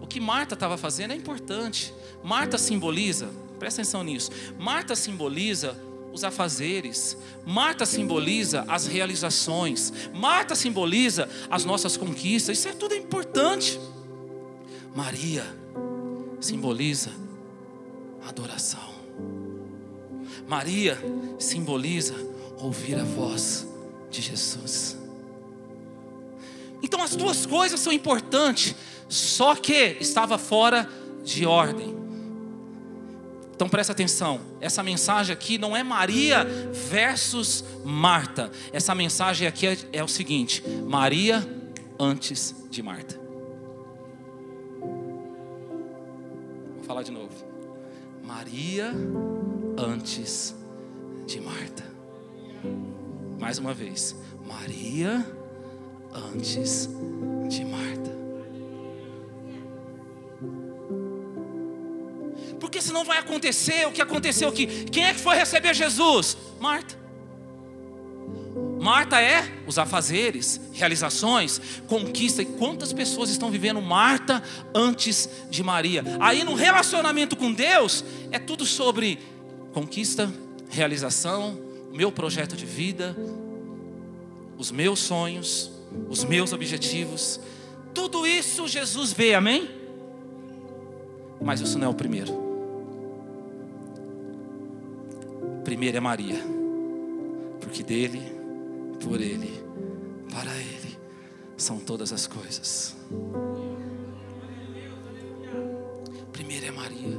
O 0.00 0.06
que 0.06 0.20
Marta 0.20 0.54
estava 0.54 0.76
fazendo 0.76 1.10
é 1.10 1.16
importante. 1.16 1.92
Marta 2.22 2.56
simboliza, 2.56 3.28
presta 3.58 3.82
atenção 3.82 4.04
nisso. 4.04 4.30
Marta 4.56 4.94
simboliza 4.94 5.76
os 6.12 6.22
afazeres. 6.22 7.18
Marta 7.44 7.84
simboliza 7.84 8.64
as 8.68 8.86
realizações. 8.86 9.92
Marta 10.14 10.54
simboliza 10.54 11.28
as 11.50 11.64
nossas 11.64 11.96
conquistas. 11.96 12.58
Isso 12.58 12.68
é 12.68 12.72
tudo 12.74 12.94
importante. 12.94 13.80
Maria 14.94 15.44
simboliza 16.40 17.10
adoração. 18.24 18.94
Maria 20.46 20.96
simboliza 21.40 22.14
ouvir 22.60 22.94
a 22.94 23.04
voz 23.04 23.66
de 24.12 24.22
Jesus. 24.22 25.05
Então 26.82 27.02
as 27.02 27.16
duas 27.16 27.46
coisas 27.46 27.80
são 27.80 27.92
importantes, 27.92 28.74
só 29.08 29.54
que 29.54 29.96
estava 30.00 30.38
fora 30.38 30.88
de 31.24 31.46
ordem. 31.46 31.96
Então 33.54 33.68
presta 33.70 33.92
atenção, 33.92 34.38
essa 34.60 34.82
mensagem 34.82 35.32
aqui 35.32 35.56
não 35.56 35.74
é 35.74 35.82
Maria 35.82 36.44
versus 36.90 37.64
Marta. 37.82 38.50
Essa 38.70 38.94
mensagem 38.94 39.48
aqui 39.48 39.66
é, 39.66 39.78
é 39.94 40.04
o 40.04 40.08
seguinte: 40.08 40.62
Maria 40.86 41.42
antes 41.98 42.54
de 42.70 42.82
Marta. 42.82 43.18
Vou 46.76 46.84
falar 46.84 47.02
de 47.02 47.10
novo. 47.10 47.32
Maria 48.22 48.92
antes 49.78 50.54
de 51.26 51.40
Marta. 51.40 51.84
Mais 53.40 53.58
uma 53.58 53.72
vez. 53.72 54.14
Maria 54.46 55.24
antes 56.16 56.88
de 57.48 57.64
Marta. 57.64 58.10
Porque 62.58 62.80
senão 62.80 63.04
vai 63.04 63.18
acontecer 63.18 63.86
o 63.86 63.92
que 63.92 64.02
aconteceu 64.02 64.48
aqui. 64.48 64.66
Quem 64.84 65.04
é 65.04 65.14
que 65.14 65.20
foi 65.20 65.36
receber 65.36 65.74
Jesus? 65.74 66.36
Marta. 66.60 67.06
Marta 68.80 69.20
é 69.20 69.44
os 69.66 69.78
afazeres, 69.78 70.60
realizações, 70.72 71.60
conquista. 71.88 72.42
E 72.42 72.46
quantas 72.46 72.92
pessoas 72.92 73.30
estão 73.30 73.50
vivendo 73.50 73.82
Marta 73.82 74.42
antes 74.74 75.28
de 75.50 75.62
Maria? 75.62 76.04
Aí 76.20 76.44
no 76.44 76.54
relacionamento 76.54 77.36
com 77.36 77.52
Deus 77.52 78.04
é 78.30 78.38
tudo 78.38 78.64
sobre 78.64 79.18
conquista, 79.72 80.32
realização, 80.70 81.58
meu 81.92 82.12
projeto 82.12 82.56
de 82.56 82.64
vida, 82.64 83.16
os 84.56 84.70
meus 84.70 85.00
sonhos, 85.00 85.70
os 86.08 86.24
meus 86.24 86.52
objetivos. 86.52 87.40
Tudo 87.94 88.26
isso 88.26 88.68
Jesus 88.68 89.12
vê, 89.12 89.34
amém? 89.34 89.70
Mas 91.40 91.60
isso 91.60 91.78
não 91.78 91.86
é 91.86 91.90
o 91.90 91.94
primeiro. 91.94 92.46
Primeiro 95.64 95.96
é 95.96 96.00
Maria, 96.00 96.38
porque 97.60 97.82
dele, 97.82 98.22
por 99.02 99.20
ele, 99.20 99.50
para 100.30 100.54
ele 100.56 100.96
são 101.56 101.78
todas 101.78 102.12
as 102.12 102.26
coisas. 102.26 102.94
Primeiro 106.32 106.66
é 106.66 106.70
Maria. 106.70 107.18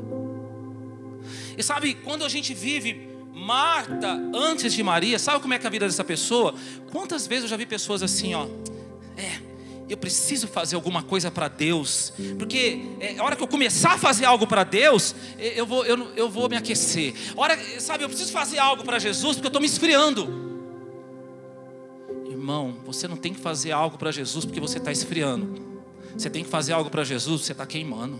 E 1.58 1.63
sabe, 1.63 1.96
quando 1.96 2.24
a 2.24 2.30
gente 2.30 2.54
vive 2.54 3.10
Marta 3.34 4.13
antes 4.34 4.74
de 4.74 4.82
Maria, 4.82 5.20
sabe 5.20 5.42
como 5.42 5.54
é 5.54 5.60
que 5.60 5.66
é 5.66 5.68
a 5.68 5.72
vida 5.72 5.86
dessa 5.86 6.04
pessoa? 6.04 6.54
Quantas 6.92 7.28
vezes 7.28 7.44
eu 7.44 7.50
já 7.50 7.58
vi 7.58 7.66
pessoas 7.66 8.02
assim, 8.02 8.34
ó, 8.34 8.48
eu 9.89 9.97
preciso 9.97 10.47
fazer 10.47 10.76
alguma 10.76 11.02
coisa 11.02 11.32
para 11.32 11.47
Deus, 11.47 12.12
porque 12.38 12.82
é, 13.00 13.17
a 13.17 13.23
hora 13.23 13.36
que 13.36 13.43
eu 13.43 13.47
começar 13.47 13.93
a 13.93 13.97
fazer 13.97 14.26
algo 14.26 14.45
para 14.45 14.63
Deus, 14.63 15.15
eu 15.38 15.65
vou, 15.65 15.86
eu, 15.86 16.13
eu 16.15 16.30
vou 16.30 16.50
me 16.50 16.58
aquecer. 16.58 17.13
Hora, 17.36 17.58
sabe, 17.80 18.04
eu 18.04 18.10
preciso 18.10 18.32
fazer 18.32 18.60
algo 18.60 18.84
para 18.84 19.00
Jesus, 19.00 19.36
porque 19.36 19.47
eu 19.47 19.50
estou 19.50 19.62
me 19.62 19.67
esfriando. 19.67 20.47
Irmão, 22.30 22.78
você 22.86 23.08
não 23.08 23.17
tem 23.17 23.34
que 23.34 23.39
fazer 23.39 23.71
algo 23.71 23.97
para 23.97 24.12
Jesus 24.12 24.43
porque 24.45 24.60
você 24.60 24.78
está 24.78 24.91
esfriando. 24.91 25.67
Você 26.17 26.30
tem 26.30 26.43
que 26.43 26.50
fazer 26.50 26.73
algo 26.73 26.89
para 26.89 27.04
Jesus, 27.04 27.41
você 27.41 27.52
está 27.52 27.65
queimando. 27.65 28.19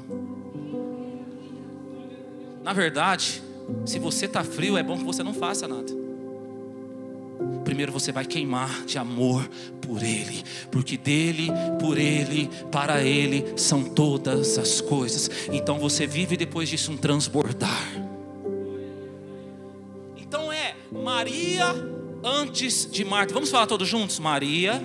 Na 2.64 2.74
verdade, 2.74 3.42
se 3.86 4.00
você 4.00 4.26
está 4.26 4.44
frio, 4.44 4.78
é 4.78 4.84
bom 4.84 4.98
que 4.98 5.04
você 5.04 5.24
não 5.24 5.34
faça 5.34 5.68
nada. 5.68 6.07
Primeiro 7.78 7.92
você 7.92 8.12
vai 8.12 8.26
queimar 8.26 8.86
de 8.86 8.98
amor 8.98 9.48
por 9.80 10.02
Ele, 10.02 10.44
porque 10.72 10.98
dele, 10.98 11.50
por 11.80 11.96
Ele, 11.96 12.50
para 12.72 13.04
Ele 13.04 13.54
são 13.56 13.84
todas 13.84 14.58
as 14.58 14.82
coisas. 14.82 15.30
Então 15.54 15.78
você 15.78 16.08
vive 16.08 16.36
depois 16.36 16.70
disso 16.70 16.92
um 16.92 16.98
transbordar. 16.98 17.88
Então 20.18 20.52
é 20.52 20.76
Maria 20.92 21.68
antes 22.24 22.90
de 22.92 23.06
Marta. 23.06 23.32
Vamos 23.32 23.52
falar 23.52 23.68
todos 23.68 23.88
juntos? 23.88 24.18
Maria 24.18 24.82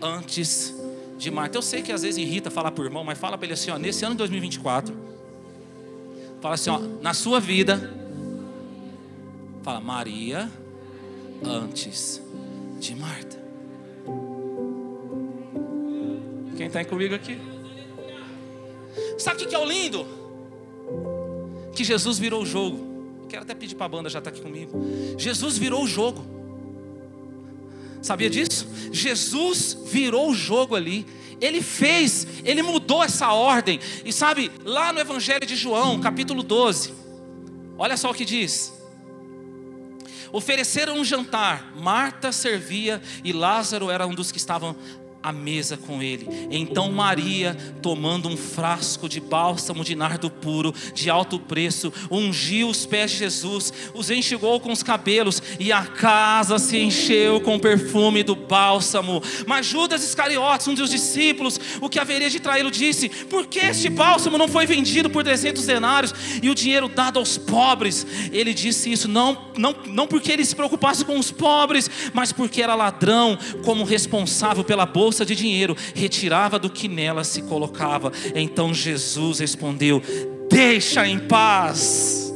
antes 0.00 0.72
de 1.18 1.32
Marta. 1.32 1.58
Eu 1.58 1.62
sei 1.62 1.82
que 1.82 1.90
às 1.90 2.02
vezes 2.02 2.16
irrita 2.16 2.48
falar 2.48 2.70
por 2.70 2.84
irmão, 2.84 3.02
mas 3.02 3.18
fala 3.18 3.36
para 3.36 3.46
ele 3.46 3.54
assim: 3.54 3.72
ó, 3.72 3.76
nesse 3.76 4.04
ano 4.04 4.14
de 4.14 4.18
2024 4.18 4.94
Fala 6.40 6.54
assim, 6.54 6.70
ó, 6.70 6.78
na 7.02 7.12
sua 7.12 7.40
vida. 7.40 7.92
Fala 9.64 9.80
Maria 9.80 10.48
antes 11.44 12.20
de 12.78 12.94
Marta. 12.94 13.38
Quem 16.56 16.66
está 16.66 16.84
comigo 16.84 17.14
aqui? 17.14 17.38
Sabe 19.18 19.44
o 19.44 19.48
que 19.48 19.54
é 19.54 19.58
o 19.58 19.64
lindo? 19.64 20.06
Que 21.74 21.84
Jesus 21.84 22.18
virou 22.18 22.42
o 22.42 22.46
jogo. 22.46 23.26
Quero 23.28 23.42
até 23.42 23.54
pedir 23.54 23.74
para 23.74 23.86
a 23.86 23.88
banda 23.88 24.08
já 24.08 24.18
estar 24.18 24.30
tá 24.30 24.36
aqui 24.36 24.44
comigo. 24.44 24.72
Jesus 25.16 25.58
virou 25.58 25.84
o 25.84 25.86
jogo. 25.86 26.24
Sabia 28.02 28.30
disso? 28.30 28.66
Jesus 28.92 29.78
virou 29.86 30.30
o 30.30 30.34
jogo 30.34 30.74
ali. 30.74 31.06
Ele 31.40 31.62
fez, 31.62 32.26
ele 32.44 32.62
mudou 32.62 33.02
essa 33.02 33.32
ordem. 33.32 33.78
E 34.04 34.12
sabe, 34.12 34.50
lá 34.64 34.92
no 34.92 34.98
Evangelho 34.98 35.46
de 35.46 35.54
João, 35.54 36.00
capítulo 36.00 36.42
12, 36.42 36.92
olha 37.76 37.96
só 37.96 38.10
o 38.10 38.14
que 38.14 38.24
diz. 38.24 38.77
Ofereceram 40.32 40.98
um 40.98 41.04
jantar, 41.04 41.72
Marta 41.76 42.32
servia 42.32 43.00
e 43.24 43.32
Lázaro 43.32 43.90
era 43.90 44.06
um 44.06 44.14
dos 44.14 44.30
que 44.30 44.38
estavam 44.38 44.76
à 45.22 45.32
mesa 45.32 45.76
com 45.76 46.02
ele. 46.02 46.28
Então 46.50 46.90
Maria, 46.92 47.56
tomando 47.82 48.28
um 48.28 48.36
frasco 48.36 49.08
de 49.08 49.20
bálsamo 49.20 49.84
de 49.84 49.94
nardo 49.94 50.30
puro, 50.30 50.72
de 50.94 51.10
alto 51.10 51.38
preço, 51.38 51.92
ungiu 52.10 52.68
os 52.68 52.86
pés 52.86 53.10
de 53.10 53.18
Jesus, 53.18 53.72
os 53.94 54.10
enxugou 54.10 54.60
com 54.60 54.72
os 54.72 54.82
cabelos, 54.82 55.42
e 55.58 55.72
a 55.72 55.82
casa 55.82 56.58
se 56.58 56.78
encheu 56.78 57.40
com 57.40 57.56
o 57.56 57.60
perfume 57.60 58.22
do 58.22 58.36
bálsamo. 58.36 59.22
Mas 59.46 59.66
Judas 59.66 60.04
Iscariotes, 60.04 60.68
um 60.68 60.74
dos 60.74 60.90
discípulos, 60.90 61.58
o 61.80 61.88
que 61.88 61.98
haveria 61.98 62.30
de 62.30 62.40
traí-lo, 62.40 62.70
disse: 62.70 63.08
Por 63.08 63.46
que 63.46 63.58
este 63.58 63.88
bálsamo 63.88 64.38
não 64.38 64.48
foi 64.48 64.66
vendido 64.66 65.10
por 65.10 65.24
300 65.24 65.66
denários 65.66 66.14
e 66.42 66.48
o 66.48 66.54
dinheiro 66.54 66.88
dado 66.88 67.18
aos 67.18 67.36
pobres? 67.36 68.06
Ele 68.32 68.54
disse 68.54 68.90
isso 68.92 69.08
não, 69.08 69.50
não, 69.56 69.74
não 69.86 70.06
porque 70.06 70.32
ele 70.32 70.44
se 70.44 70.54
preocupasse 70.54 71.04
com 71.04 71.18
os 71.18 71.30
pobres, 71.30 71.90
mas 72.12 72.32
porque 72.32 72.62
era 72.62 72.74
ladrão, 72.74 73.38
como 73.64 73.84
responsável 73.84 74.64
pela 74.64 74.86
bolsa 74.86 75.17
bolsa 75.18 75.26
de 75.26 75.34
dinheiro, 75.34 75.76
retirava 75.94 76.58
do 76.58 76.70
que 76.70 76.88
nela 76.88 77.24
se 77.24 77.42
colocava. 77.42 78.12
Então 78.34 78.72
Jesus 78.72 79.40
respondeu: 79.40 80.02
Deixa 80.48 81.06
em 81.06 81.18
paz. 81.18 82.32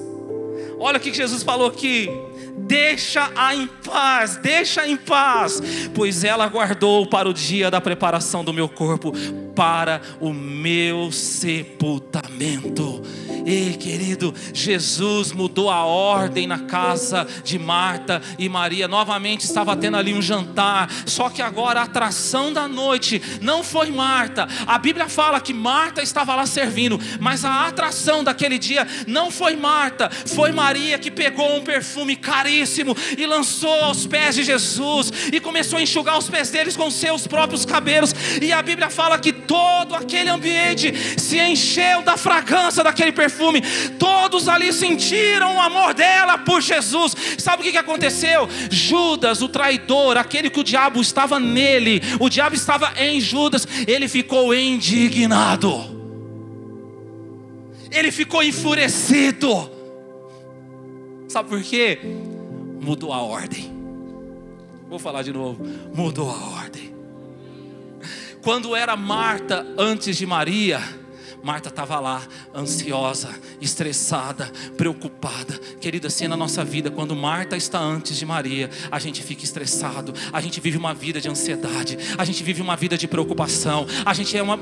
Olha 0.78 0.96
o 0.98 1.00
que 1.00 1.14
Jesus 1.14 1.42
falou 1.42 1.68
aqui. 1.68 2.08
Deixa-a 2.54 3.54
em 3.54 3.66
paz, 3.66 4.36
deixa 4.36 4.86
em 4.86 4.96
paz, 4.96 5.60
pois 5.94 6.22
ela 6.22 6.46
guardou 6.48 7.06
para 7.06 7.28
o 7.28 7.32
dia 7.32 7.70
da 7.70 7.80
preparação 7.80 8.44
do 8.44 8.52
meu 8.52 8.68
corpo, 8.68 9.12
para 9.54 10.02
o 10.20 10.34
meu 10.34 11.10
sepultamento. 11.10 13.02
Ei, 13.44 13.74
querido, 13.74 14.32
Jesus 14.54 15.32
mudou 15.32 15.68
a 15.68 15.84
ordem 15.84 16.46
na 16.46 16.60
casa 16.60 17.26
de 17.42 17.58
Marta 17.58 18.22
e 18.38 18.48
Maria. 18.48 18.86
Novamente 18.86 19.44
estava 19.44 19.76
tendo 19.76 19.96
ali 19.96 20.14
um 20.14 20.22
jantar, 20.22 20.88
só 21.06 21.28
que 21.28 21.42
agora 21.42 21.80
a 21.80 21.84
atração 21.84 22.52
da 22.52 22.68
noite 22.68 23.20
não 23.40 23.64
foi 23.64 23.90
Marta. 23.90 24.46
A 24.66 24.78
Bíblia 24.78 25.08
fala 25.08 25.40
que 25.40 25.52
Marta 25.52 26.02
estava 26.02 26.36
lá 26.36 26.46
servindo, 26.46 27.00
mas 27.20 27.44
a 27.44 27.66
atração 27.66 28.22
daquele 28.22 28.58
dia 28.58 28.86
não 29.06 29.30
foi 29.30 29.56
Marta, 29.56 30.08
foi 30.10 30.52
Maria 30.52 30.98
que 30.98 31.10
pegou 31.10 31.56
um 31.56 31.64
perfume 31.64 32.14
caríssimo 32.14 32.96
e 33.18 33.26
lançou 33.26 33.74
aos 33.84 34.06
pés 34.06 34.36
de 34.36 34.44
Jesus 34.44 35.12
e 35.32 35.40
começou 35.40 35.78
a 35.78 35.82
enxugar 35.82 36.16
os 36.16 36.30
pés 36.30 36.50
deles 36.50 36.76
com 36.76 36.90
seus 36.90 37.26
próprios 37.26 37.64
cabelos. 37.64 38.14
E 38.40 38.52
a 38.52 38.62
Bíblia 38.62 38.88
fala 38.88 39.18
que 39.18 39.32
todo 39.32 39.96
aquele 39.96 40.30
ambiente 40.30 40.92
se 41.18 41.40
encheu 41.40 42.02
da 42.02 42.16
fragrância 42.16 42.84
daquele 42.84 43.10
perfume 43.10 43.31
perfume. 43.32 43.62
Todos 43.98 44.48
ali 44.48 44.72
sentiram 44.72 45.56
o 45.56 45.60
amor 45.60 45.94
dela 45.94 46.38
por 46.38 46.60
Jesus. 46.60 47.16
Sabe 47.38 47.62
o 47.62 47.72
que 47.72 47.76
aconteceu? 47.76 48.48
Judas, 48.70 49.40
o 49.40 49.48
traidor, 49.48 50.16
aquele 50.16 50.50
que 50.50 50.60
o 50.60 50.64
diabo 50.64 51.00
estava 51.00 51.40
nele, 51.40 52.00
o 52.20 52.28
diabo 52.28 52.54
estava 52.54 52.92
em 53.02 53.20
Judas, 53.20 53.66
ele 53.86 54.06
ficou 54.08 54.54
indignado. 54.54 55.90
Ele 57.90 58.10
ficou 58.10 58.42
enfurecido. 58.42 59.70
Sabe 61.28 61.48
por 61.48 61.62
quê? 61.62 61.98
Mudou 62.80 63.12
a 63.12 63.22
ordem. 63.22 63.70
Vou 64.88 64.98
falar 64.98 65.22
de 65.22 65.32
novo. 65.32 65.64
Mudou 65.94 66.30
a 66.30 66.60
ordem. 66.60 66.92
Quando 68.42 68.74
era 68.74 68.96
Marta 68.96 69.64
antes 69.78 70.16
de 70.16 70.26
Maria, 70.26 70.80
Marta 71.42 71.68
estava 71.68 71.98
lá, 71.98 72.22
ansiosa, 72.54 73.28
estressada, 73.60 74.50
preocupada. 74.76 75.58
Querida, 75.80 76.06
assim 76.06 76.26
é 76.26 76.28
na 76.28 76.36
nossa 76.36 76.64
vida, 76.64 76.90
quando 76.90 77.16
Marta 77.16 77.56
está 77.56 77.80
antes 77.80 78.16
de 78.16 78.24
Maria, 78.24 78.70
a 78.90 78.98
gente 78.98 79.22
fica 79.22 79.44
estressado, 79.44 80.14
a 80.32 80.40
gente 80.40 80.60
vive 80.60 80.76
uma 80.78 80.94
vida 80.94 81.20
de 81.20 81.28
ansiedade, 81.28 81.98
a 82.16 82.24
gente 82.24 82.44
vive 82.44 82.62
uma 82.62 82.76
vida 82.76 82.96
de 82.96 83.08
preocupação, 83.08 83.86
a 84.04 84.14
gente 84.14 84.36
é 84.36 84.42
uma. 84.42 84.56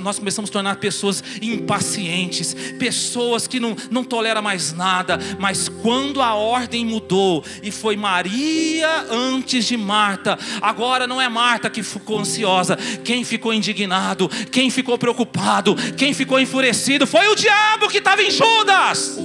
Nós 0.00 0.18
começamos 0.18 0.50
a 0.50 0.52
tornar 0.52 0.76
pessoas 0.76 1.22
impacientes, 1.40 2.54
pessoas 2.78 3.46
que 3.46 3.60
não, 3.60 3.76
não 3.90 4.02
toleram 4.02 4.42
mais 4.42 4.72
nada, 4.72 5.18
mas 5.38 5.68
quando 5.68 6.20
a 6.20 6.34
ordem 6.34 6.84
mudou 6.84 7.44
e 7.62 7.70
foi 7.70 7.96
Maria 7.96 9.06
antes 9.10 9.64
de 9.66 9.76
Marta, 9.76 10.38
agora 10.60 11.06
não 11.06 11.20
é 11.20 11.28
Marta 11.28 11.70
que 11.70 11.82
ficou 11.82 12.18
ansiosa, 12.18 12.76
quem 13.04 13.24
ficou 13.24 13.54
indignado, 13.54 14.28
quem 14.50 14.68
ficou 14.68 14.98
preocupado, 14.98 15.76
quem 15.96 16.07
quem 16.08 16.14
ficou 16.14 16.40
enfurecido 16.40 17.06
foi 17.06 17.28
o 17.28 17.34
diabo 17.34 17.86
que 17.86 17.98
estava 17.98 18.22
em 18.22 18.30
Judas. 18.30 19.18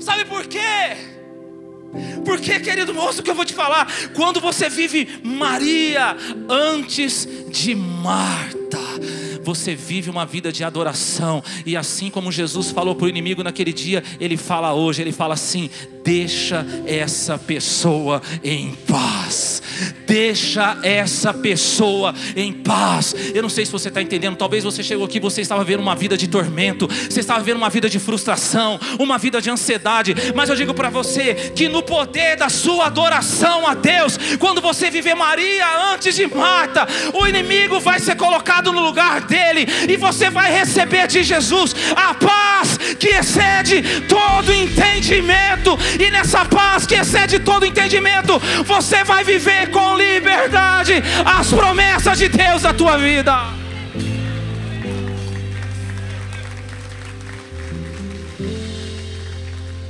Sabe 0.00 0.24
por 0.24 0.44
quê? 0.44 0.96
Porque, 2.24 2.58
querido 2.58 2.92
moço, 2.92 3.22
que 3.22 3.30
eu 3.30 3.34
vou 3.34 3.44
te 3.44 3.54
falar, 3.54 3.86
quando 4.12 4.40
você 4.40 4.68
vive 4.68 5.20
Maria 5.22 6.16
antes 6.48 7.28
de 7.48 7.76
Marta, 7.76 8.58
você 9.42 9.74
vive 9.74 10.10
uma 10.10 10.26
vida 10.26 10.52
de 10.52 10.62
adoração, 10.64 11.42
e 11.64 11.76
assim 11.76 12.10
como 12.10 12.30
Jesus 12.30 12.70
falou 12.70 12.94
para 12.94 13.06
o 13.06 13.08
inimigo 13.08 13.42
naquele 13.42 13.72
dia, 13.72 14.02
ele 14.18 14.36
fala 14.36 14.72
hoje, 14.74 15.02
ele 15.02 15.12
fala 15.12 15.34
assim: 15.34 15.70
deixa 16.04 16.66
essa 16.86 17.38
pessoa 17.38 18.22
em 18.42 18.74
paz. 18.86 19.62
Deixa 20.06 20.76
essa 20.82 21.32
pessoa 21.32 22.14
em 22.34 22.52
paz. 22.52 23.14
Eu 23.32 23.42
não 23.42 23.48
sei 23.48 23.64
se 23.64 23.72
você 23.72 23.88
está 23.88 24.02
entendendo. 24.02 24.36
Talvez 24.36 24.64
você 24.64 24.82
chegou 24.82 25.06
aqui, 25.06 25.20
você 25.20 25.40
estava 25.40 25.64
vivendo 25.64 25.80
uma 25.80 25.94
vida 25.94 26.16
de 26.16 26.26
tormento, 26.26 26.88
você 26.88 27.20
estava 27.20 27.40
vivendo 27.40 27.58
uma 27.58 27.70
vida 27.70 27.88
de 27.88 27.98
frustração, 27.98 28.78
uma 28.98 29.18
vida 29.18 29.40
de 29.40 29.50
ansiedade. 29.50 30.14
Mas 30.34 30.50
eu 30.50 30.56
digo 30.56 30.74
para 30.74 30.90
você 30.90 31.52
que 31.54 31.68
no 31.68 31.82
poder 31.82 32.36
da 32.36 32.48
sua 32.48 32.86
adoração 32.86 33.66
a 33.66 33.74
Deus, 33.74 34.18
quando 34.38 34.60
você 34.60 34.90
viver 34.90 35.14
Maria 35.14 35.92
antes 35.92 36.14
de 36.14 36.26
Marta, 36.26 36.86
o 37.14 37.26
inimigo 37.26 37.78
vai 37.78 38.00
ser 38.00 38.16
colocado 38.16 38.59
no 38.68 38.80
lugar 38.80 39.22
dele 39.22 39.66
e 39.88 39.96
você 39.96 40.28
vai 40.28 40.52
receber 40.52 41.06
de 41.06 41.22
Jesus 41.22 41.74
a 41.96 42.14
paz 42.14 42.76
que 42.98 43.08
excede 43.08 43.82
todo 44.08 44.52
entendimento 44.52 45.78
e 45.98 46.10
nessa 46.10 46.44
paz 46.44 46.86
que 46.86 46.94
excede 46.94 47.38
todo 47.38 47.66
entendimento, 47.66 48.38
você 48.64 49.04
vai 49.04 49.24
viver 49.24 49.70
com 49.70 49.96
liberdade 49.96 50.94
as 51.24 51.48
promessas 51.48 52.18
de 52.18 52.28
Deus 52.28 52.62
na 52.62 52.74
tua 52.74 52.98
vida. 52.98 53.60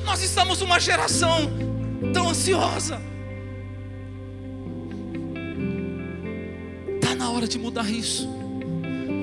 Nós 0.05 0.23
estamos 0.23 0.61
numa 0.61 0.79
geração 0.79 1.51
tão 2.13 2.29
ansiosa. 2.29 3.01
Está 6.97 7.15
na 7.15 7.31
hora 7.31 7.47
de 7.47 7.59
mudar 7.59 7.89
isso. 7.89 8.40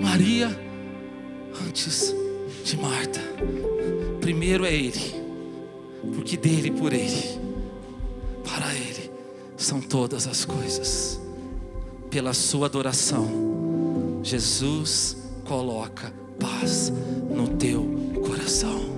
Maria, 0.01 0.49
antes 1.67 2.13
de 2.63 2.77
Marta, 2.77 3.19
primeiro 4.21 4.65
é 4.65 4.73
Ele 4.73 5.17
porque 6.13 6.38
dele, 6.38 6.71
por 6.71 6.93
ele, 6.93 7.39
para 8.43 8.73
ele 8.73 9.12
são 9.55 9.81
todas 9.81 10.27
as 10.27 10.45
coisas. 10.45 11.19
Pela 12.10 12.33
sua 12.33 12.67
adoração, 12.67 13.27
Jesus 14.23 15.17
coloca 15.45 16.13
paz 16.39 16.91
no 17.29 17.47
teu 17.57 17.86
coração. 18.25 18.97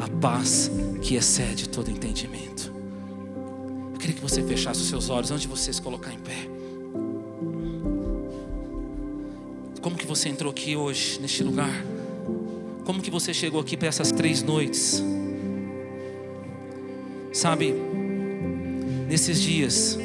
A 0.00 0.08
paz 0.20 0.70
que 1.02 1.16
excede 1.16 1.68
todo 1.68 1.90
entendimento. 1.90 2.72
Eu 3.92 3.98
queria 3.98 4.14
que 4.14 4.22
você 4.22 4.42
fechasse 4.42 4.80
os 4.80 4.88
seus 4.88 5.10
olhos 5.10 5.30
antes 5.30 5.42
de 5.42 5.48
você 5.48 5.72
se 5.72 5.82
colocar 5.82 6.12
em 6.12 6.18
pé. 6.18 6.48
Como 9.82 9.96
que 9.96 10.06
você 10.06 10.28
entrou 10.28 10.52
aqui 10.52 10.76
hoje, 10.76 11.18
neste 11.20 11.42
lugar? 11.42 11.84
Como 12.84 13.02
que 13.02 13.10
você 13.10 13.34
chegou 13.34 13.60
aqui 13.60 13.76
para 13.76 13.88
essas 13.88 14.12
três 14.12 14.40
noites? 14.40 15.02
Sabe, 17.32 17.74
nesses 19.08 19.40
dias, 19.40 19.98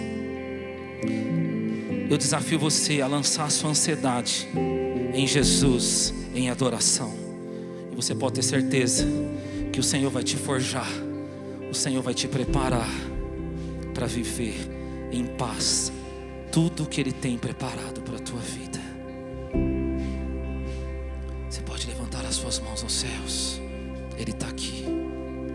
eu 2.10 2.18
desafio 2.18 2.58
você 2.58 3.02
a 3.02 3.08
lançar 3.08 3.52
sua 3.52 3.70
ansiedade 3.70 4.48
em 5.14 5.28
Jesus, 5.28 6.12
em 6.34 6.50
adoração. 6.50 7.14
E 7.92 7.96
você 7.96 8.16
pode 8.16 8.36
ter 8.36 8.44
certeza 8.44 9.06
que 9.72 9.80
o 9.80 9.84
Senhor 9.84 10.10
vai 10.10 10.24
te 10.24 10.38
forjar, 10.38 10.90
o 11.70 11.74
Senhor 11.76 12.02
vai 12.02 12.16
te 12.16 12.28
preparar 12.28 12.90
para 13.94 14.08
viver 14.08 14.56
em 15.12 15.26
paz 15.38 15.92
tudo 16.52 16.88
que 16.88 17.00
Ele 17.00 17.12
tem 17.12 17.38
preparado 17.38 18.02
para 18.02 18.16
a 18.18 18.20
tua 18.20 18.40
vida. 18.40 18.67
Céus, 22.98 23.62
Ele 24.18 24.32
está 24.32 24.48
aqui. 24.48 24.67